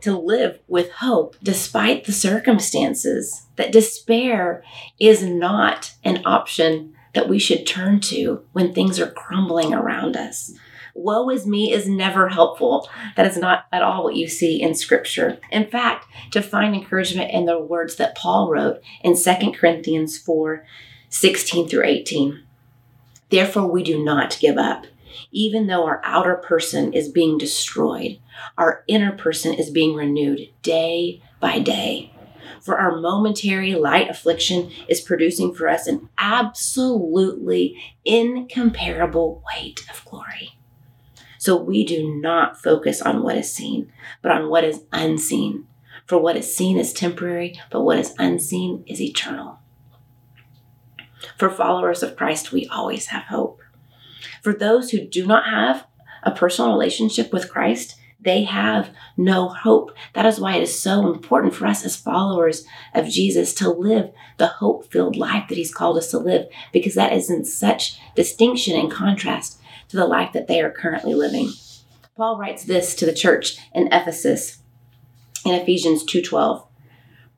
to 0.02 0.18
live 0.18 0.58
with 0.68 0.90
hope 0.90 1.36
despite 1.42 2.04
the 2.04 2.12
circumstances, 2.12 3.46
that 3.56 3.72
despair 3.72 4.62
is 4.98 5.22
not 5.22 5.94
an 6.04 6.22
option 6.24 6.94
that 7.14 7.28
we 7.28 7.38
should 7.38 7.66
turn 7.66 8.00
to 8.00 8.44
when 8.52 8.72
things 8.72 8.98
are 8.98 9.10
crumbling 9.10 9.72
around 9.74 10.16
us. 10.16 10.52
Woe 10.94 11.30
is 11.30 11.46
me 11.46 11.72
is 11.72 11.88
never 11.88 12.28
helpful. 12.28 12.88
That 13.16 13.26
is 13.26 13.38
not 13.38 13.66
at 13.72 13.82
all 13.82 14.04
what 14.04 14.16
you 14.16 14.28
see 14.28 14.60
in 14.60 14.74
scripture. 14.74 15.38
In 15.50 15.66
fact, 15.66 16.06
to 16.32 16.42
find 16.42 16.74
encouragement 16.74 17.30
in 17.30 17.46
the 17.46 17.58
words 17.58 17.96
that 17.96 18.14
Paul 18.14 18.50
wrote 18.50 18.82
in 19.02 19.16
2 19.16 19.52
Corinthians 19.52 20.18
4 20.18 20.64
16 21.08 21.68
through 21.68 21.84
18. 21.84 22.42
Therefore, 23.28 23.70
we 23.70 23.82
do 23.82 24.02
not 24.02 24.38
give 24.40 24.56
up. 24.56 24.86
Even 25.30 25.66
though 25.66 25.84
our 25.84 26.00
outer 26.04 26.36
person 26.36 26.92
is 26.92 27.08
being 27.08 27.36
destroyed, 27.36 28.18
our 28.56 28.82
inner 28.88 29.12
person 29.12 29.52
is 29.52 29.70
being 29.70 29.94
renewed 29.94 30.48
day 30.62 31.22
by 31.38 31.58
day. 31.58 32.11
For 32.62 32.78
our 32.78 33.00
momentary 33.00 33.74
light 33.74 34.08
affliction 34.08 34.70
is 34.88 35.00
producing 35.00 35.52
for 35.52 35.68
us 35.68 35.88
an 35.88 36.08
absolutely 36.16 37.76
incomparable 38.04 39.42
weight 39.52 39.80
of 39.90 40.04
glory. 40.04 40.56
So 41.38 41.56
we 41.56 41.84
do 41.84 42.20
not 42.20 42.62
focus 42.62 43.02
on 43.02 43.24
what 43.24 43.36
is 43.36 43.52
seen, 43.52 43.92
but 44.22 44.30
on 44.30 44.48
what 44.48 44.62
is 44.62 44.84
unseen. 44.92 45.66
For 46.06 46.18
what 46.18 46.36
is 46.36 46.54
seen 46.54 46.78
is 46.78 46.92
temporary, 46.92 47.60
but 47.68 47.82
what 47.82 47.98
is 47.98 48.14
unseen 48.16 48.84
is 48.86 49.00
eternal. 49.00 49.58
For 51.36 51.50
followers 51.50 52.02
of 52.04 52.16
Christ, 52.16 52.52
we 52.52 52.66
always 52.68 53.06
have 53.06 53.24
hope. 53.24 53.60
For 54.40 54.52
those 54.52 54.90
who 54.90 55.04
do 55.04 55.26
not 55.26 55.46
have 55.46 55.86
a 56.22 56.30
personal 56.30 56.70
relationship 56.70 57.32
with 57.32 57.50
Christ, 57.50 57.96
they 58.22 58.44
have 58.44 58.90
no 59.16 59.48
hope. 59.48 59.92
That 60.14 60.26
is 60.26 60.40
why 60.40 60.56
it 60.56 60.62
is 60.62 60.80
so 60.80 61.12
important 61.12 61.54
for 61.54 61.66
us 61.66 61.84
as 61.84 61.96
followers 61.96 62.64
of 62.94 63.08
Jesus 63.08 63.52
to 63.54 63.68
live 63.68 64.12
the 64.38 64.46
hope 64.46 64.90
filled 64.90 65.16
life 65.16 65.48
that 65.48 65.58
He's 65.58 65.74
called 65.74 65.98
us 65.98 66.10
to 66.12 66.18
live, 66.18 66.46
because 66.72 66.94
that 66.94 67.12
is 67.12 67.30
in 67.30 67.44
such 67.44 67.98
distinction 68.14 68.78
and 68.78 68.90
contrast 68.90 69.60
to 69.88 69.96
the 69.96 70.06
life 70.06 70.32
that 70.32 70.46
they 70.46 70.60
are 70.60 70.70
currently 70.70 71.14
living. 71.14 71.50
Paul 72.16 72.38
writes 72.38 72.64
this 72.64 72.94
to 72.96 73.06
the 73.06 73.14
church 73.14 73.56
in 73.74 73.88
Ephesus 73.92 74.58
in 75.44 75.54
Ephesians 75.54 76.04
2:12. 76.04 76.66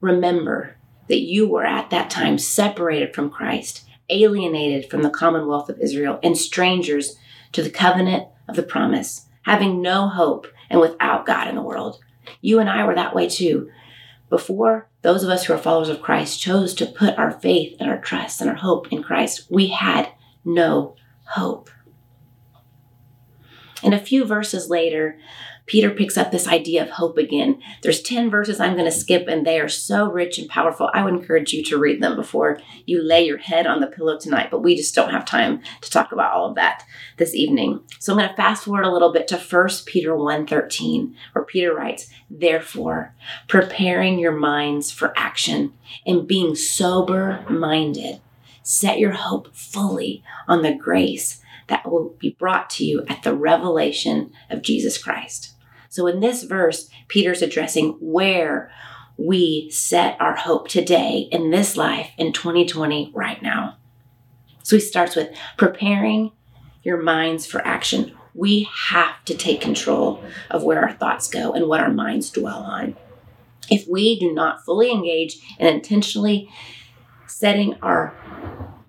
Remember 0.01 0.77
that 1.07 1.21
you 1.21 1.47
were 1.47 1.65
at 1.65 1.89
that 1.89 2.09
time 2.09 2.37
separated 2.37 3.13
from 3.13 3.29
Christ, 3.29 3.83
alienated 4.09 4.89
from 4.89 5.01
the 5.01 5.09
commonwealth 5.09 5.69
of 5.69 5.79
Israel, 5.79 6.19
and 6.21 6.37
strangers 6.37 7.17
to 7.51 7.63
the 7.63 7.69
covenant 7.69 8.27
of 8.47 8.55
the 8.55 8.63
promise, 8.63 9.27
having 9.45 9.81
no 9.81 10.09
hope 10.09 10.47
and 10.69 10.81
without 10.81 11.25
God 11.25 11.47
in 11.47 11.55
the 11.55 11.61
world. 11.61 11.99
You 12.41 12.59
and 12.59 12.69
I 12.69 12.85
were 12.85 12.95
that 12.95 13.15
way 13.15 13.29
too. 13.29 13.69
Before 14.29 14.89
those 15.03 15.23
of 15.23 15.29
us 15.29 15.45
who 15.45 15.53
are 15.53 15.57
followers 15.57 15.89
of 15.89 16.01
Christ 16.01 16.41
chose 16.41 16.73
to 16.75 16.85
put 16.87 17.17
our 17.17 17.31
faith 17.31 17.77
and 17.79 17.89
our 17.89 18.01
trust 18.01 18.41
and 18.41 18.49
our 18.49 18.55
hope 18.55 18.91
in 18.91 19.03
Christ, 19.03 19.47
we 19.49 19.67
had 19.67 20.09
no 20.43 20.95
hope. 21.27 21.69
And 23.83 23.93
a 23.93 23.99
few 23.99 24.25
verses 24.25 24.69
later, 24.69 25.19
Peter 25.65 25.89
picks 25.89 26.17
up 26.17 26.31
this 26.31 26.47
idea 26.47 26.83
of 26.83 26.89
hope 26.91 27.17
again. 27.17 27.59
There's 27.81 28.01
10 28.01 28.29
verses 28.29 28.59
I'm 28.59 28.73
going 28.73 28.85
to 28.85 28.91
skip, 28.91 29.27
and 29.27 29.45
they 29.45 29.59
are 29.59 29.69
so 29.69 30.09
rich 30.09 30.37
and 30.37 30.47
powerful. 30.47 30.91
I 30.93 31.03
would 31.03 31.13
encourage 31.13 31.53
you 31.53 31.63
to 31.63 31.77
read 31.77 32.01
them 32.01 32.15
before 32.15 32.59
you 32.85 33.01
lay 33.01 33.25
your 33.25 33.39
head 33.39 33.65
on 33.65 33.79
the 33.79 33.87
pillow 33.87 34.17
tonight, 34.19 34.51
but 34.51 34.61
we 34.61 34.75
just 34.75 34.93
don't 34.93 35.09
have 35.09 35.25
time 35.25 35.61
to 35.81 35.89
talk 35.89 36.11
about 36.11 36.33
all 36.33 36.49
of 36.49 36.55
that 36.55 36.83
this 37.17 37.33
evening. 37.33 37.81
So 37.99 38.13
I'm 38.13 38.19
going 38.19 38.29
to 38.29 38.35
fast 38.35 38.65
forward 38.65 38.85
a 38.85 38.91
little 38.91 39.11
bit 39.11 39.27
to 39.29 39.37
1 39.37 39.69
Peter 39.85 40.11
1:13, 40.11 41.15
where 41.33 41.45
Peter 41.45 41.73
writes, 41.73 42.09
Therefore, 42.29 43.15
preparing 43.47 44.19
your 44.19 44.33
minds 44.33 44.91
for 44.91 45.13
action 45.17 45.73
and 46.05 46.27
being 46.27 46.55
sober 46.55 47.43
minded, 47.49 48.21
set 48.61 48.99
your 48.99 49.13
hope 49.13 49.55
fully 49.55 50.23
on 50.47 50.61
the 50.61 50.75
grace 50.75 51.41
that 51.67 51.89
will 51.89 52.15
be 52.19 52.35
brought 52.37 52.69
to 52.69 52.85
you 52.85 53.03
at 53.07 53.23
the 53.23 53.35
revelation 53.35 54.31
of 54.49 54.61
Jesus 54.61 54.97
Christ. 54.97 55.54
So 55.95 56.07
in 56.07 56.19
this 56.19 56.43
verse, 56.43 56.89
Peter's 57.07 57.41
addressing 57.41 57.91
where 58.01 58.69
we 59.15 59.69
set 59.71 60.19
our 60.19 60.35
hope 60.35 60.67
today 60.67 61.29
in 61.31 61.51
this 61.51 61.77
life 61.77 62.09
in 62.17 62.33
2020 62.33 63.13
right 63.15 63.41
now. 63.41 63.77
So 64.61 64.75
he 64.75 64.81
starts 64.81 65.15
with 65.15 65.33
preparing 65.55 66.33
your 66.83 67.01
minds 67.01 67.45
for 67.45 67.65
action. 67.65 68.13
We 68.33 68.67
have 68.89 69.23
to 69.23 69.35
take 69.35 69.61
control 69.61 70.21
of 70.51 70.65
where 70.65 70.81
our 70.81 70.91
thoughts 70.91 71.29
go 71.29 71.53
and 71.53 71.69
what 71.69 71.79
our 71.79 71.93
minds 71.93 72.29
dwell 72.29 72.63
on. 72.63 72.97
If 73.71 73.87
we 73.87 74.19
do 74.19 74.33
not 74.33 74.65
fully 74.65 74.91
engage 74.91 75.37
in 75.57 75.65
intentionally 75.65 76.49
setting 77.25 77.75
our 77.81 78.13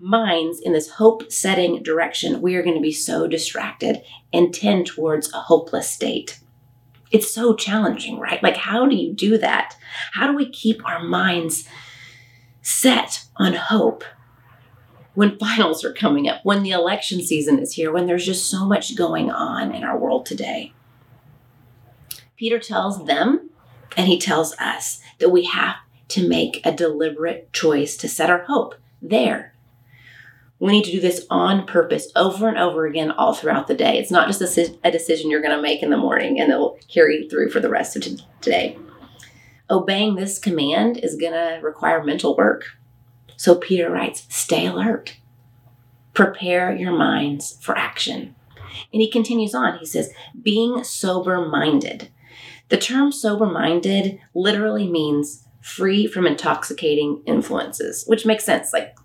minds 0.01 0.59
in 0.59 0.73
this 0.73 0.89
hope 0.89 1.31
setting 1.31 1.81
direction, 1.83 2.41
we 2.41 2.57
are 2.57 2.63
going 2.63 2.75
to 2.75 2.81
be 2.81 2.91
so 2.91 3.29
distracted 3.29 4.01
and 4.33 4.53
tend 4.53 4.87
towards 4.87 5.31
a 5.31 5.37
hopeless 5.37 5.89
state 5.89 6.41
it's 7.11 7.33
so 7.33 7.55
challenging, 7.55 8.19
right? 8.19 8.41
Like, 8.43 8.57
how 8.57 8.85
do 8.85 8.95
you 8.95 9.13
do 9.13 9.37
that? 9.37 9.75
How 10.13 10.27
do 10.27 10.35
we 10.35 10.49
keep 10.49 10.85
our 10.85 11.03
minds 11.03 11.67
set 12.61 13.25
on 13.37 13.53
hope 13.53 14.03
when 15.13 15.39
finals 15.39 15.83
are 15.83 15.93
coming 15.93 16.27
up, 16.27 16.41
when 16.43 16.63
the 16.63 16.71
election 16.71 17.21
season 17.21 17.59
is 17.59 17.73
here, 17.73 17.91
when 17.91 18.05
there's 18.05 18.25
just 18.25 18.49
so 18.49 18.65
much 18.65 18.95
going 18.95 19.31
on 19.31 19.73
in 19.73 19.83
our 19.83 19.97
world 19.97 20.25
today? 20.25 20.73
Peter 22.35 22.59
tells 22.59 23.05
them, 23.05 23.49
and 23.95 24.07
he 24.07 24.19
tells 24.19 24.53
us, 24.59 25.01
that 25.19 25.29
we 25.29 25.45
have 25.45 25.77
to 26.09 26.27
make 26.27 26.61
a 26.63 26.71
deliberate 26.71 27.51
choice 27.51 27.97
to 27.97 28.07
set 28.07 28.29
our 28.29 28.43
hope 28.43 28.75
there 29.01 29.53
we 30.59 30.71
need 30.71 30.85
to 30.85 30.91
do 30.91 30.99
this 30.99 31.25
on 31.29 31.67
purpose 31.67 32.11
over 32.15 32.47
and 32.47 32.57
over 32.57 32.85
again 32.87 33.11
all 33.11 33.33
throughout 33.33 33.67
the 33.67 33.75
day. 33.75 33.99
It's 33.99 34.11
not 34.11 34.27
just 34.27 34.41
a, 34.41 34.91
decision 34.91 35.29
you're 35.29 35.41
going 35.41 35.55
to 35.55 35.61
make 35.61 35.83
in 35.83 35.91
the 35.91 35.97
morning 35.97 36.39
and 36.39 36.51
it'll 36.51 36.79
carry 36.87 37.23
you 37.23 37.29
through 37.29 37.51
for 37.51 37.59
the 37.59 37.69
rest 37.69 37.95
of 37.95 38.03
today. 38.41 38.77
Obeying 39.69 40.15
this 40.15 40.39
command 40.39 40.97
is 40.97 41.15
going 41.15 41.33
to 41.33 41.59
require 41.61 42.03
mental 42.03 42.35
work. 42.35 42.63
So 43.35 43.55
Peter 43.55 43.91
writes, 43.91 44.25
stay 44.29 44.65
alert. 44.65 45.17
Prepare 46.13 46.75
your 46.75 46.93
minds 46.93 47.59
for 47.61 47.77
action. 47.77 48.33
And 48.91 49.01
he 49.01 49.11
continues 49.11 49.53
on. 49.53 49.77
He 49.77 49.85
says, 49.85 50.11
being 50.41 50.83
sober 50.83 51.45
minded. 51.45 52.09
The 52.69 52.77
term 52.77 53.11
sober 53.11 53.45
minded 53.45 54.19
literally 54.33 54.89
means 54.89 55.45
free 55.61 56.07
from 56.07 56.25
intoxicating 56.25 57.21
influences, 57.25 58.05
which 58.07 58.25
makes 58.25 58.45
sense. 58.45 58.73
Like 58.73 58.96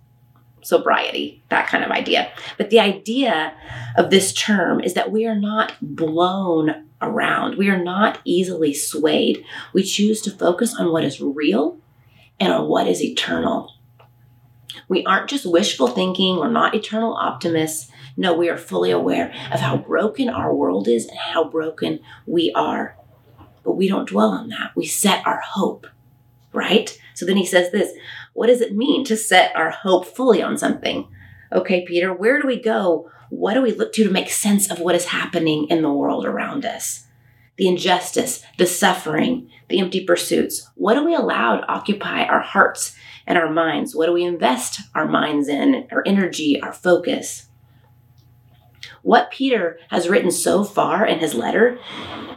sobriety, 0.62 1.42
that 1.48 1.68
kind 1.68 1.84
of 1.84 1.90
idea. 1.90 2.32
But 2.56 2.70
the 2.70 2.80
idea 2.80 3.54
of 3.96 4.10
this 4.10 4.32
term 4.32 4.80
is 4.80 4.94
that 4.94 5.10
we 5.10 5.26
are 5.26 5.38
not 5.38 5.74
blown 5.80 6.86
around, 7.00 7.56
we 7.58 7.68
are 7.68 7.82
not 7.82 8.20
easily 8.24 8.72
swayed. 8.72 9.44
We 9.72 9.82
choose 9.82 10.20
to 10.22 10.30
focus 10.30 10.74
on 10.78 10.92
what 10.92 11.04
is 11.04 11.20
real 11.20 11.78
and 12.38 12.52
on 12.52 12.68
what 12.68 12.86
is 12.86 13.02
eternal. 13.02 13.72
We 14.88 15.04
aren't 15.04 15.28
just 15.30 15.50
wishful 15.50 15.88
thinking, 15.88 16.36
we're 16.36 16.50
not 16.50 16.74
eternal 16.74 17.14
optimists. 17.14 17.90
No, 18.16 18.34
we 18.34 18.48
are 18.48 18.58
fully 18.58 18.90
aware 18.90 19.32
of 19.52 19.60
how 19.60 19.76
broken 19.76 20.28
our 20.28 20.54
world 20.54 20.86
is 20.86 21.06
and 21.06 21.18
how 21.18 21.44
broken 21.44 22.00
we 22.26 22.52
are. 22.54 22.96
But 23.64 23.72
we 23.72 23.88
don't 23.88 24.08
dwell 24.08 24.30
on 24.30 24.48
that. 24.48 24.72
We 24.76 24.86
set 24.86 25.26
our 25.26 25.40
hope, 25.40 25.86
right? 26.52 26.98
So 27.14 27.24
then 27.26 27.36
he 27.36 27.46
says 27.46 27.70
this 27.70 27.92
what 28.32 28.46
does 28.46 28.60
it 28.60 28.74
mean 28.74 29.04
to 29.04 29.16
set 29.16 29.54
our 29.54 29.70
hope 29.70 30.06
fully 30.06 30.42
on 30.42 30.56
something? 30.56 31.08
Okay, 31.52 31.84
Peter, 31.84 32.12
where 32.12 32.40
do 32.40 32.46
we 32.46 32.60
go? 32.60 33.10
What 33.28 33.54
do 33.54 33.62
we 33.62 33.72
look 33.72 33.92
to 33.94 34.04
to 34.04 34.10
make 34.10 34.30
sense 34.30 34.70
of 34.70 34.78
what 34.78 34.94
is 34.94 35.06
happening 35.06 35.66
in 35.68 35.82
the 35.82 35.92
world 35.92 36.24
around 36.24 36.64
us? 36.64 37.06
The 37.58 37.68
injustice, 37.68 38.42
the 38.56 38.66
suffering, 38.66 39.50
the 39.68 39.78
empty 39.78 40.04
pursuits. 40.04 40.68
What 40.74 40.94
do 40.94 41.04
we 41.04 41.14
allow 41.14 41.56
to 41.56 41.66
occupy 41.70 42.24
our 42.24 42.40
hearts 42.40 42.96
and 43.26 43.36
our 43.36 43.50
minds? 43.50 43.94
What 43.94 44.06
do 44.06 44.12
we 44.12 44.24
invest 44.24 44.80
our 44.94 45.06
minds 45.06 45.48
in, 45.48 45.86
our 45.92 46.02
energy, 46.06 46.60
our 46.60 46.72
focus? 46.72 47.48
What 49.02 49.30
Peter 49.30 49.78
has 49.90 50.08
written 50.08 50.30
so 50.30 50.64
far 50.64 51.04
in 51.04 51.18
his 51.18 51.34
letter 51.34 51.78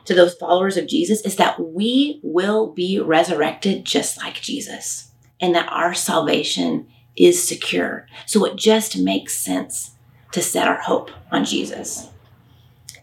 to 0.04 0.14
those 0.14 0.34
followers 0.36 0.78
of 0.78 0.88
Jesus 0.88 1.22
is 1.22 1.38
that 1.38 1.60
we 1.60 2.20
will 2.22 2.74
be 2.74 3.00
resurrected 3.00 3.86
just 3.86 4.18
like 4.18 4.36
Jesus 4.36 5.12
and 5.40 5.54
that 5.56 5.72
our 5.72 5.94
salvation 5.94 6.88
is 7.16 7.48
secure. 7.48 8.08
So 8.26 8.46
it 8.46 8.56
just 8.56 8.98
makes 8.98 9.38
sense 9.38 9.92
to 10.32 10.42
set 10.42 10.68
our 10.68 10.82
hope 10.82 11.12
on 11.32 11.46
Jesus. 11.46 12.10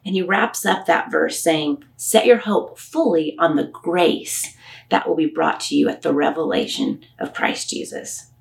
And 0.04 0.14
he 0.14 0.22
wraps 0.22 0.66
up 0.66 0.86
that 0.86 1.10
verse 1.10 1.40
saying, 1.40 1.84
Set 1.96 2.26
your 2.26 2.38
hope 2.38 2.78
fully 2.78 3.36
on 3.38 3.56
the 3.56 3.68
grace 3.68 4.56
that 4.88 5.08
will 5.08 5.16
be 5.16 5.26
brought 5.26 5.60
to 5.60 5.76
you 5.76 5.88
at 5.88 6.02
the 6.02 6.12
revelation 6.12 7.02
of 7.18 7.32
Christ 7.32 7.70
Jesus. 7.70 8.32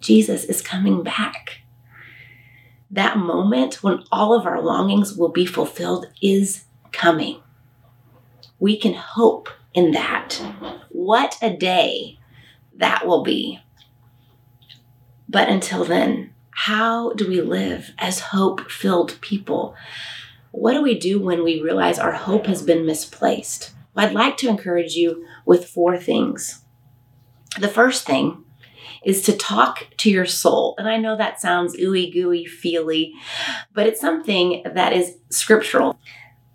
Jesus 0.00 0.44
is 0.44 0.60
coming 0.60 1.02
back. 1.02 1.60
That 2.90 3.18
moment 3.18 3.82
when 3.82 4.04
all 4.10 4.34
of 4.34 4.46
our 4.46 4.60
longings 4.60 5.16
will 5.16 5.30
be 5.30 5.46
fulfilled 5.46 6.06
is 6.22 6.64
coming. 6.92 7.40
We 8.58 8.76
can 8.78 8.94
hope 8.94 9.48
in 9.74 9.90
that. 9.92 10.34
What 10.90 11.36
a 11.42 11.54
day 11.54 12.18
that 12.76 13.06
will 13.06 13.22
be. 13.22 13.60
But 15.28 15.48
until 15.48 15.84
then, 15.84 16.32
How 16.54 17.12
do 17.14 17.28
we 17.28 17.40
live 17.40 17.92
as 17.98 18.20
hope 18.20 18.70
filled 18.70 19.20
people? 19.20 19.74
What 20.52 20.72
do 20.74 20.82
we 20.82 20.96
do 20.96 21.20
when 21.20 21.42
we 21.42 21.60
realize 21.60 21.98
our 21.98 22.12
hope 22.12 22.46
has 22.46 22.62
been 22.62 22.86
misplaced? 22.86 23.72
Well, 23.92 24.06
I'd 24.06 24.14
like 24.14 24.36
to 24.38 24.48
encourage 24.48 24.94
you 24.94 25.26
with 25.44 25.66
four 25.66 25.98
things. 25.98 26.62
The 27.60 27.68
first 27.68 28.06
thing 28.06 28.44
is 29.04 29.22
to 29.22 29.36
talk 29.36 29.88
to 29.98 30.10
your 30.10 30.26
soul. 30.26 30.76
And 30.78 30.88
I 30.88 30.96
know 30.96 31.16
that 31.16 31.40
sounds 31.40 31.76
ooey 31.76 32.12
gooey, 32.12 32.46
feely, 32.46 33.12
but 33.74 33.86
it's 33.86 34.00
something 34.00 34.62
that 34.64 34.92
is 34.92 35.18
scriptural. 35.30 35.98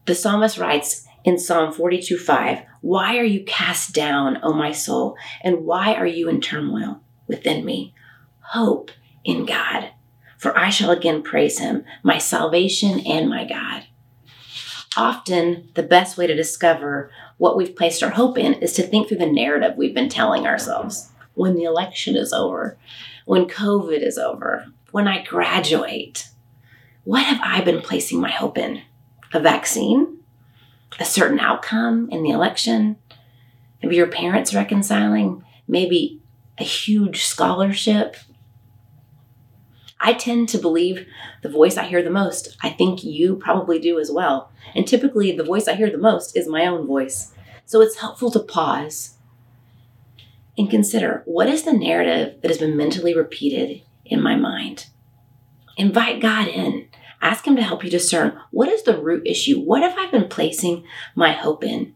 The 0.05 0.15
psalmist 0.15 0.57
writes 0.57 1.05
in 1.29 1.37
Psalm 1.37 1.71
42 1.71 2.17
5, 2.17 2.63
Why 2.81 3.17
are 3.17 3.23
you 3.23 3.43
cast 3.43 3.93
down, 3.93 4.39
O 4.41 4.51
my 4.51 4.71
soul? 4.71 5.15
And 5.41 5.63
why 5.63 5.93
are 5.93 6.07
you 6.07 6.27
in 6.27 6.41
turmoil 6.41 7.01
within 7.27 7.63
me? 7.63 7.93
Hope 8.39 8.91
in 9.23 9.45
God, 9.45 9.91
for 10.39 10.57
I 10.57 10.71
shall 10.71 10.89
again 10.89 11.21
praise 11.21 11.59
him, 11.59 11.85
my 12.01 12.17
salvation 12.17 12.99
and 13.05 13.29
my 13.29 13.45
God. 13.45 13.85
Often, 14.97 15.69
the 15.75 15.83
best 15.83 16.17
way 16.17 16.25
to 16.25 16.35
discover 16.35 17.11
what 17.37 17.55
we've 17.55 17.75
placed 17.75 18.01
our 18.01 18.09
hope 18.09 18.37
in 18.37 18.55
is 18.55 18.73
to 18.73 18.83
think 18.83 19.07
through 19.07 19.19
the 19.19 19.31
narrative 19.31 19.77
we've 19.77 19.93
been 19.93 20.09
telling 20.09 20.47
ourselves. 20.47 21.11
When 21.35 21.55
the 21.55 21.63
election 21.63 22.17
is 22.17 22.33
over, 22.33 22.77
when 23.25 23.45
COVID 23.45 24.01
is 24.01 24.17
over, 24.17 24.65
when 24.91 25.07
I 25.07 25.23
graduate, 25.23 26.27
what 27.03 27.23
have 27.23 27.39
I 27.43 27.61
been 27.61 27.81
placing 27.81 28.19
my 28.19 28.31
hope 28.31 28.57
in? 28.57 28.81
A 29.31 29.39
vaccine? 29.39 30.18
A 30.97 31.05
certain 31.05 31.39
outcome 31.39 32.09
in 32.11 32.23
the 32.23 32.29
election? 32.29 32.97
Maybe 33.81 33.95
your 33.95 34.07
parents 34.07 34.53
reconciling? 34.53 35.43
Maybe 35.67 36.21
a 36.57 36.63
huge 36.63 37.25
scholarship? 37.25 38.15
I 40.01 40.13
tend 40.13 40.49
to 40.49 40.57
believe 40.57 41.05
the 41.41 41.49
voice 41.49 41.77
I 41.77 41.83
hear 41.83 42.01
the 42.01 42.09
most. 42.09 42.57
I 42.61 42.69
think 42.69 43.03
you 43.03 43.35
probably 43.35 43.79
do 43.79 43.99
as 43.99 44.11
well. 44.11 44.51
And 44.75 44.87
typically, 44.87 45.31
the 45.31 45.43
voice 45.43 45.67
I 45.67 45.75
hear 45.75 45.89
the 45.89 45.97
most 45.97 46.37
is 46.37 46.47
my 46.47 46.65
own 46.65 46.87
voice. 46.87 47.33
So 47.65 47.81
it's 47.81 47.99
helpful 47.99 48.31
to 48.31 48.39
pause 48.39 49.17
and 50.57 50.69
consider 50.69 51.23
what 51.25 51.47
is 51.47 51.63
the 51.63 51.73
narrative 51.73 52.41
that 52.41 52.49
has 52.49 52.57
been 52.57 52.75
mentally 52.75 53.15
repeated 53.15 53.81
in 54.05 54.21
my 54.21 54.35
mind. 54.35 54.87
Invite 55.77 56.21
God 56.21 56.47
in. 56.47 56.88
Ask 57.21 57.45
Him 57.45 57.55
to 57.55 57.63
help 57.63 57.83
you 57.83 57.89
discern 57.89 58.39
what 58.51 58.69
is 58.69 58.83
the 58.83 58.97
root 58.97 59.25
issue? 59.25 59.59
What 59.59 59.81
have 59.81 59.97
I 59.97 60.09
been 60.09 60.27
placing 60.27 60.85
my 61.15 61.31
hope 61.31 61.63
in? 61.63 61.93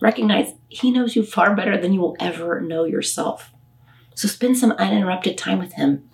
Recognize 0.00 0.54
He 0.68 0.90
knows 0.90 1.16
you 1.16 1.24
far 1.24 1.54
better 1.54 1.80
than 1.80 1.92
you 1.92 2.00
will 2.00 2.16
ever 2.20 2.60
know 2.60 2.84
yourself. 2.84 3.52
So 4.14 4.28
spend 4.28 4.58
some 4.58 4.72
uninterrupted 4.72 5.36
time 5.38 5.58
with 5.58 5.74
Him 5.74 6.08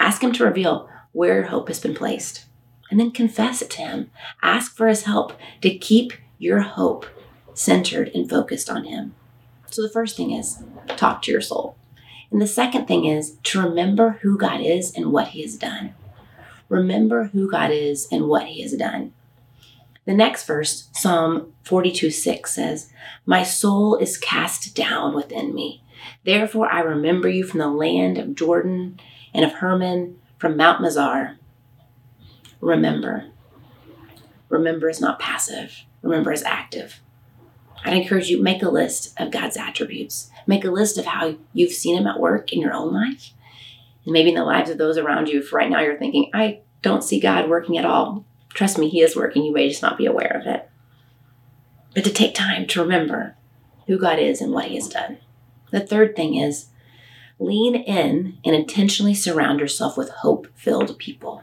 Ask 0.00 0.24
Him 0.24 0.32
to 0.32 0.44
reveal 0.44 0.88
where 1.12 1.34
your 1.34 1.44
hope 1.44 1.68
has 1.68 1.78
been 1.78 1.94
placed. 1.94 2.46
And 2.90 2.98
then 2.98 3.12
confess 3.12 3.62
it 3.62 3.70
to 3.70 3.82
Him. 3.82 4.10
Ask 4.42 4.74
for 4.74 4.88
His 4.88 5.04
help 5.04 5.34
to 5.60 5.76
keep 5.78 6.14
your 6.38 6.60
hope 6.60 7.06
centered 7.54 8.10
and 8.14 8.28
focused 8.28 8.70
on 8.70 8.84
Him. 8.84 9.14
So 9.70 9.82
the 9.82 9.90
first 9.90 10.16
thing 10.16 10.32
is 10.32 10.64
talk 10.96 11.22
to 11.22 11.30
your 11.30 11.42
soul. 11.42 11.76
And 12.32 12.40
the 12.40 12.46
second 12.46 12.86
thing 12.86 13.04
is 13.04 13.36
to 13.44 13.60
remember 13.60 14.18
who 14.22 14.38
God 14.38 14.60
is 14.62 14.94
and 14.94 15.12
what 15.12 15.28
He 15.28 15.42
has 15.42 15.56
done. 15.56 15.94
Remember 16.70 17.24
who 17.24 17.50
God 17.50 17.70
is 17.70 18.08
and 18.10 18.28
what 18.28 18.46
He 18.46 18.62
has 18.62 18.72
done. 18.72 19.12
The 20.06 20.14
next 20.14 20.46
verse, 20.46 20.88
Psalm 20.92 21.52
42 21.64 22.10
6 22.10 22.54
says, 22.54 22.90
My 23.26 23.42
soul 23.42 23.96
is 23.96 24.16
cast 24.16 24.74
down 24.74 25.14
within 25.14 25.54
me. 25.54 25.82
Therefore 26.24 26.72
I 26.72 26.80
remember 26.80 27.28
you 27.28 27.44
from 27.44 27.60
the 27.60 27.68
land 27.68 28.16
of 28.16 28.34
Jordan 28.34 28.98
and 29.34 29.44
of 29.44 29.54
Hermon 29.54 30.18
from 30.38 30.56
Mount 30.56 30.82
Mizar. 30.82 31.36
Remember. 32.60 33.26
Remember 34.48 34.88
is 34.88 35.00
not 35.00 35.18
passive. 35.18 35.84
Remember 36.02 36.32
is 36.32 36.42
active. 36.42 37.00
I'd 37.84 37.96
encourage 37.96 38.28
you 38.28 38.42
make 38.42 38.62
a 38.62 38.68
list 38.68 39.18
of 39.18 39.30
God's 39.30 39.56
attributes. 39.56 40.30
Make 40.46 40.64
a 40.64 40.70
list 40.70 40.98
of 40.98 41.06
how 41.06 41.36
you've 41.52 41.72
seen 41.72 41.96
him 41.96 42.06
at 42.06 42.20
work 42.20 42.52
in 42.52 42.60
your 42.60 42.74
own 42.74 42.92
life. 42.92 43.32
And 44.04 44.12
maybe 44.12 44.30
in 44.30 44.34
the 44.34 44.44
lives 44.44 44.70
of 44.70 44.78
those 44.78 44.98
around 44.98 45.28
you, 45.28 45.40
if 45.40 45.52
right 45.52 45.70
now 45.70 45.80
you're 45.80 45.98
thinking, 45.98 46.30
I 46.32 46.60
don't 46.82 47.04
see 47.04 47.20
God 47.20 47.48
working 47.48 47.76
at 47.78 47.84
all. 47.84 48.24
Trust 48.54 48.78
me, 48.78 48.88
he 48.88 49.00
is 49.00 49.16
working. 49.16 49.44
You 49.44 49.52
may 49.52 49.68
just 49.68 49.82
not 49.82 49.98
be 49.98 50.06
aware 50.06 50.40
of 50.40 50.46
it. 50.46 50.68
But 51.94 52.04
to 52.04 52.12
take 52.12 52.34
time 52.34 52.66
to 52.68 52.82
remember 52.82 53.36
who 53.86 53.98
God 53.98 54.18
is 54.18 54.40
and 54.40 54.52
what 54.52 54.66
he 54.66 54.76
has 54.76 54.88
done. 54.88 55.18
The 55.70 55.80
third 55.80 56.16
thing 56.16 56.36
is 56.36 56.70
Lean 57.40 57.74
in 57.74 58.38
and 58.44 58.54
intentionally 58.54 59.14
surround 59.14 59.60
yourself 59.60 59.96
with 59.96 60.10
hope 60.10 60.46
filled 60.54 60.98
people. 60.98 61.42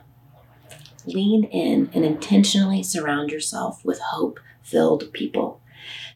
Lean 1.08 1.46
in 1.46 1.90
and 1.92 2.06
intentionally 2.06 2.84
surround 2.84 3.32
yourself 3.32 3.84
with 3.84 4.00
hope 4.00 4.40
filled 4.62 5.12
people. 5.12 5.60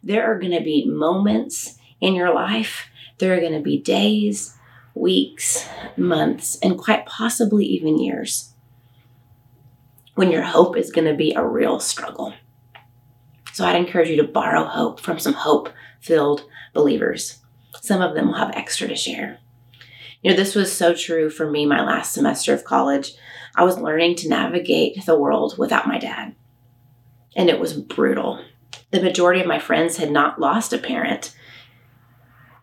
There 0.03 0.23
are 0.23 0.37
going 0.37 0.51
to 0.51 0.63
be 0.63 0.85
moments 0.85 1.79
in 1.99 2.13
your 2.13 2.31
life, 2.31 2.89
there 3.17 3.35
are 3.35 3.39
going 3.39 3.53
to 3.53 3.59
be 3.59 3.79
days, 3.79 4.55
weeks, 4.93 5.67
months, 5.97 6.57
and 6.61 6.77
quite 6.77 7.05
possibly 7.05 7.65
even 7.65 7.99
years 7.99 8.53
when 10.15 10.31
your 10.31 10.43
hope 10.43 10.77
is 10.77 10.91
going 10.91 11.07
to 11.07 11.13
be 11.13 11.33
a 11.33 11.45
real 11.45 11.79
struggle. 11.79 12.33
So 13.53 13.65
I'd 13.65 13.75
encourage 13.75 14.09
you 14.09 14.17
to 14.17 14.23
borrow 14.23 14.65
hope 14.65 14.99
from 14.99 15.19
some 15.19 15.33
hope 15.33 15.69
filled 15.99 16.45
believers. 16.73 17.39
Some 17.81 18.01
of 18.01 18.13
them 18.13 18.27
will 18.27 18.35
have 18.35 18.51
extra 18.53 18.87
to 18.87 18.95
share. 18.95 19.39
You 20.21 20.31
know, 20.31 20.37
this 20.37 20.55
was 20.55 20.71
so 20.71 20.93
true 20.93 21.29
for 21.29 21.49
me 21.49 21.65
my 21.65 21.83
last 21.83 22.13
semester 22.13 22.53
of 22.53 22.63
college. 22.63 23.13
I 23.55 23.63
was 23.63 23.79
learning 23.79 24.15
to 24.17 24.29
navigate 24.29 25.05
the 25.05 25.17
world 25.17 25.57
without 25.57 25.87
my 25.87 25.97
dad, 25.97 26.35
and 27.35 27.49
it 27.49 27.59
was 27.59 27.73
brutal. 27.73 28.43
The 28.91 29.01
majority 29.01 29.41
of 29.41 29.47
my 29.47 29.59
friends 29.59 29.97
had 29.97 30.11
not 30.11 30.39
lost 30.39 30.73
a 30.73 30.77
parent, 30.77 31.35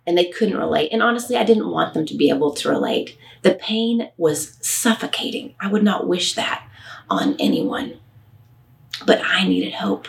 and 0.08 0.16
they 0.16 0.24
couldn't 0.24 0.56
relate. 0.56 0.90
And 0.90 1.02
honestly, 1.02 1.36
I 1.36 1.44
didn't 1.44 1.70
want 1.70 1.92
them 1.92 2.06
to 2.06 2.16
be 2.16 2.30
able 2.30 2.52
to 2.54 2.70
relate. 2.70 3.18
The 3.42 3.54
pain 3.54 4.10
was 4.16 4.56
suffocating. 4.62 5.54
I 5.60 5.68
would 5.68 5.84
not 5.84 6.08
wish 6.08 6.34
that 6.34 6.66
on 7.10 7.36
anyone. 7.38 8.00
But 9.04 9.20
I 9.22 9.46
needed 9.46 9.74
hope. 9.74 10.08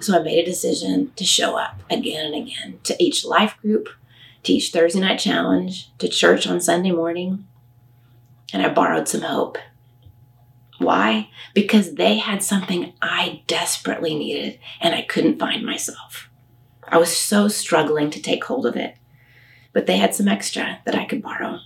So 0.00 0.18
I 0.18 0.22
made 0.22 0.38
a 0.38 0.50
decision 0.50 1.12
to 1.16 1.24
show 1.24 1.58
up 1.58 1.82
again 1.90 2.32
and 2.32 2.34
again 2.34 2.80
to 2.84 2.96
each 2.98 3.26
life 3.26 3.58
group, 3.60 3.90
to 4.44 4.54
each 4.54 4.72
Thursday 4.72 5.00
night 5.00 5.18
challenge, 5.18 5.90
to 5.98 6.08
church 6.08 6.46
on 6.46 6.58
Sunday 6.58 6.92
morning, 6.92 7.46
and 8.54 8.62
I 8.62 8.70
borrowed 8.70 9.06
some 9.06 9.20
hope. 9.20 9.58
Why? 10.78 11.28
Because 11.52 11.96
they 11.96 12.16
had 12.16 12.42
something 12.42 12.94
I 13.02 13.42
desperately 13.46 14.14
needed 14.14 14.58
and 14.80 14.94
I 14.94 15.02
couldn't 15.02 15.38
find 15.38 15.66
myself. 15.66 16.27
I 16.90 16.98
was 16.98 17.16
so 17.16 17.48
struggling 17.48 18.10
to 18.10 18.22
take 18.22 18.44
hold 18.44 18.66
of 18.66 18.76
it, 18.76 18.96
but 19.72 19.86
they 19.86 19.96
had 19.96 20.14
some 20.14 20.28
extra 20.28 20.80
that 20.84 20.94
I 20.94 21.04
could 21.04 21.22
borrow. 21.22 21.60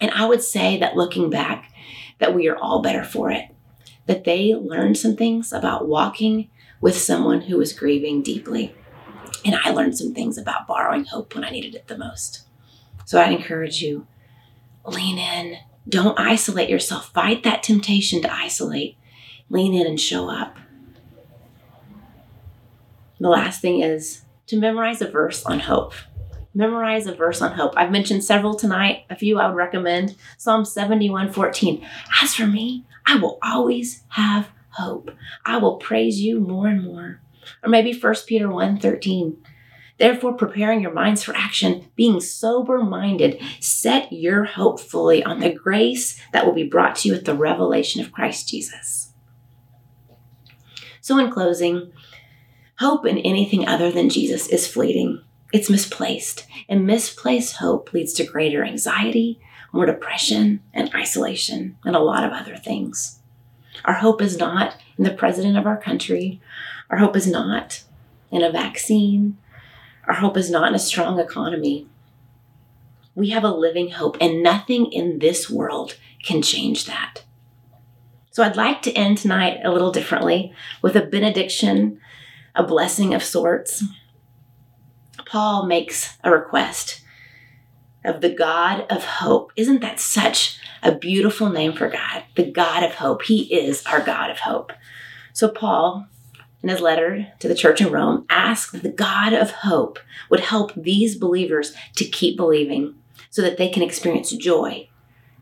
And 0.00 0.10
I 0.10 0.26
would 0.26 0.42
say 0.42 0.78
that 0.78 0.96
looking 0.96 1.30
back, 1.30 1.72
that 2.18 2.34
we 2.34 2.48
are 2.48 2.56
all 2.56 2.82
better 2.82 3.04
for 3.04 3.30
it. 3.30 3.46
That 4.06 4.24
they 4.24 4.54
learned 4.54 4.98
some 4.98 5.16
things 5.16 5.52
about 5.52 5.88
walking 5.88 6.50
with 6.80 6.96
someone 6.96 7.42
who 7.42 7.56
was 7.56 7.72
grieving 7.72 8.22
deeply 8.22 8.74
and 9.44 9.54
I 9.62 9.70
learned 9.70 9.96
some 9.96 10.14
things 10.14 10.38
about 10.38 10.66
borrowing 10.66 11.04
hope 11.04 11.34
when 11.34 11.44
I 11.44 11.50
needed 11.50 11.74
it 11.74 11.86
the 11.86 11.98
most. 11.98 12.46
So 13.04 13.20
I'd 13.20 13.32
encourage 13.32 13.82
you 13.82 14.06
lean 14.86 15.18
in. 15.18 15.58
Don't 15.86 16.18
isolate 16.18 16.70
yourself. 16.70 17.12
Fight 17.12 17.42
that 17.42 17.62
temptation 17.62 18.22
to 18.22 18.34
isolate. 18.34 18.96
Lean 19.50 19.74
in 19.74 19.86
and 19.86 20.00
show 20.00 20.30
up. 20.30 20.56
The 23.24 23.30
last 23.30 23.62
thing 23.62 23.80
is 23.80 24.20
to 24.48 24.60
memorize 24.60 25.00
a 25.00 25.08
verse 25.08 25.46
on 25.46 25.60
hope. 25.60 25.94
Memorize 26.52 27.06
a 27.06 27.14
verse 27.14 27.40
on 27.40 27.52
hope. 27.52 27.72
I've 27.74 27.90
mentioned 27.90 28.22
several 28.22 28.54
tonight. 28.54 29.06
A 29.08 29.16
few 29.16 29.38
I 29.38 29.46
would 29.46 29.56
recommend. 29.56 30.16
Psalm 30.36 30.66
71 30.66 31.32
14. 31.32 31.82
As 32.22 32.34
for 32.34 32.46
me, 32.46 32.84
I 33.06 33.16
will 33.16 33.38
always 33.42 34.04
have 34.08 34.50
hope. 34.72 35.10
I 35.42 35.56
will 35.56 35.76
praise 35.78 36.20
you 36.20 36.38
more 36.38 36.68
and 36.68 36.84
more. 36.84 37.22
Or 37.62 37.70
maybe 37.70 37.98
1 37.98 38.14
Peter 38.26 38.50
1 38.50 38.78
13. 38.78 39.38
Therefore, 39.96 40.34
preparing 40.34 40.82
your 40.82 40.92
minds 40.92 41.22
for 41.22 41.34
action, 41.34 41.86
being 41.96 42.20
sober 42.20 42.82
minded, 42.82 43.40
set 43.58 44.12
your 44.12 44.44
hope 44.44 44.78
fully 44.78 45.24
on 45.24 45.40
the 45.40 45.50
grace 45.50 46.20
that 46.34 46.44
will 46.44 46.52
be 46.52 46.68
brought 46.68 46.96
to 46.96 47.08
you 47.08 47.14
at 47.14 47.24
the 47.24 47.34
revelation 47.34 48.02
of 48.02 48.12
Christ 48.12 48.50
Jesus. 48.50 49.14
So, 51.00 51.18
in 51.18 51.30
closing, 51.30 51.90
hope 52.78 53.06
in 53.06 53.18
anything 53.18 53.66
other 53.66 53.90
than 53.90 54.08
Jesus 54.10 54.48
is 54.48 54.66
fleeting. 54.66 55.22
It's 55.52 55.70
misplaced, 55.70 56.46
and 56.68 56.86
misplaced 56.86 57.56
hope 57.56 57.92
leads 57.92 58.12
to 58.14 58.24
greater 58.24 58.64
anxiety, 58.64 59.40
more 59.72 59.86
depression, 59.86 60.60
and 60.72 60.92
isolation, 60.94 61.76
and 61.84 61.94
a 61.94 62.00
lot 62.00 62.24
of 62.24 62.32
other 62.32 62.56
things. 62.56 63.20
Our 63.84 63.94
hope 63.94 64.22
is 64.22 64.36
not 64.36 64.76
in 64.98 65.04
the 65.04 65.10
president 65.10 65.56
of 65.56 65.66
our 65.66 65.76
country 65.76 66.40
our 66.90 66.98
hope 66.98 67.16
is 67.16 67.26
not 67.26 67.82
in 68.30 68.42
a 68.42 68.52
vaccine. 68.52 69.38
Our 70.06 70.14
hope 70.14 70.36
is 70.36 70.50
not 70.50 70.68
in 70.68 70.74
a 70.74 70.78
strong 70.78 71.18
economy. 71.18 71.88
We 73.14 73.30
have 73.30 73.44
a 73.44 73.50
living 73.50 73.90
hope, 73.90 74.16
and 74.20 74.42
nothing 74.42 74.92
in 74.92 75.18
this 75.18 75.48
world 75.48 75.96
can 76.22 76.42
change 76.42 76.86
that. 76.86 77.24
So 78.30 78.42
I'd 78.42 78.56
like 78.56 78.82
to 78.82 78.92
end 78.92 79.18
tonight 79.18 79.60
a 79.64 79.70
little 79.70 79.92
differently 79.92 80.52
with 80.82 80.96
a 80.96 81.02
benediction, 81.02 82.00
a 82.54 82.62
blessing 82.62 83.14
of 83.14 83.22
sorts. 83.22 83.84
Paul 85.26 85.66
makes 85.66 86.16
a 86.22 86.30
request 86.30 87.00
of 88.04 88.20
the 88.20 88.34
God 88.34 88.86
of 88.90 89.04
hope. 89.04 89.52
Isn't 89.56 89.80
that 89.80 89.98
such 89.98 90.58
a 90.82 90.94
beautiful 90.94 91.48
name 91.48 91.72
for 91.72 91.88
God? 91.88 92.24
The 92.36 92.50
God 92.50 92.82
of 92.82 92.94
hope. 92.94 93.22
He 93.22 93.54
is 93.54 93.84
our 93.86 94.00
God 94.00 94.30
of 94.30 94.40
hope. 94.40 94.72
So 95.32 95.48
Paul 95.48 96.06
in 96.64 96.70
his 96.70 96.80
letter 96.80 97.26
to 97.40 97.46
the 97.46 97.54
church 97.54 97.82
in 97.82 97.92
Rome, 97.92 98.24
asked 98.30 98.72
that 98.72 98.82
the 98.82 98.88
God 98.88 99.34
of 99.34 99.50
hope 99.50 99.98
would 100.30 100.40
help 100.40 100.72
these 100.74 101.14
believers 101.14 101.74
to 101.96 102.06
keep 102.06 102.38
believing 102.38 102.94
so 103.28 103.42
that 103.42 103.58
they 103.58 103.68
can 103.68 103.82
experience 103.82 104.30
joy 104.30 104.88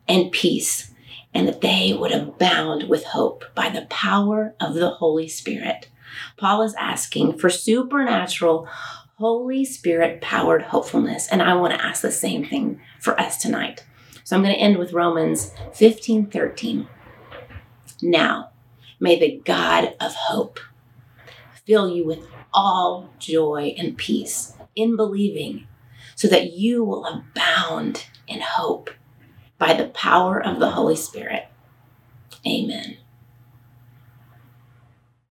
and 0.08 0.32
peace 0.32 0.92
and 1.32 1.46
that 1.46 1.60
they 1.60 1.94
would 1.96 2.10
abound 2.10 2.88
with 2.88 3.04
hope 3.04 3.44
by 3.54 3.68
the 3.68 3.86
power 3.88 4.56
of 4.60 4.74
the 4.74 4.90
Holy 4.90 5.28
Spirit. 5.28 5.88
Paul 6.36 6.62
is 6.62 6.74
asking 6.74 7.38
for 7.38 7.50
supernatural, 7.50 8.68
Holy 9.16 9.64
Spirit 9.64 10.20
powered 10.20 10.62
hopefulness. 10.62 11.28
And 11.28 11.42
I 11.42 11.54
want 11.54 11.74
to 11.74 11.84
ask 11.84 12.02
the 12.02 12.10
same 12.10 12.44
thing 12.44 12.80
for 13.00 13.18
us 13.20 13.36
tonight. 13.36 13.84
So 14.24 14.36
I'm 14.36 14.42
going 14.42 14.54
to 14.54 14.60
end 14.60 14.78
with 14.78 14.92
Romans 14.92 15.52
15 15.74 16.26
13. 16.26 16.88
Now, 18.02 18.50
may 18.98 19.18
the 19.18 19.40
God 19.44 19.94
of 20.00 20.14
hope 20.14 20.58
fill 21.66 21.88
you 21.88 22.04
with 22.04 22.26
all 22.52 23.10
joy 23.18 23.74
and 23.78 23.96
peace 23.96 24.54
in 24.74 24.96
believing, 24.96 25.66
so 26.16 26.28
that 26.28 26.52
you 26.52 26.82
will 26.84 27.04
abound 27.06 28.06
in 28.26 28.40
hope 28.40 28.90
by 29.58 29.72
the 29.72 29.88
power 29.88 30.44
of 30.44 30.58
the 30.58 30.70
Holy 30.70 30.96
Spirit. 30.96 31.46
Amen. 32.46 32.98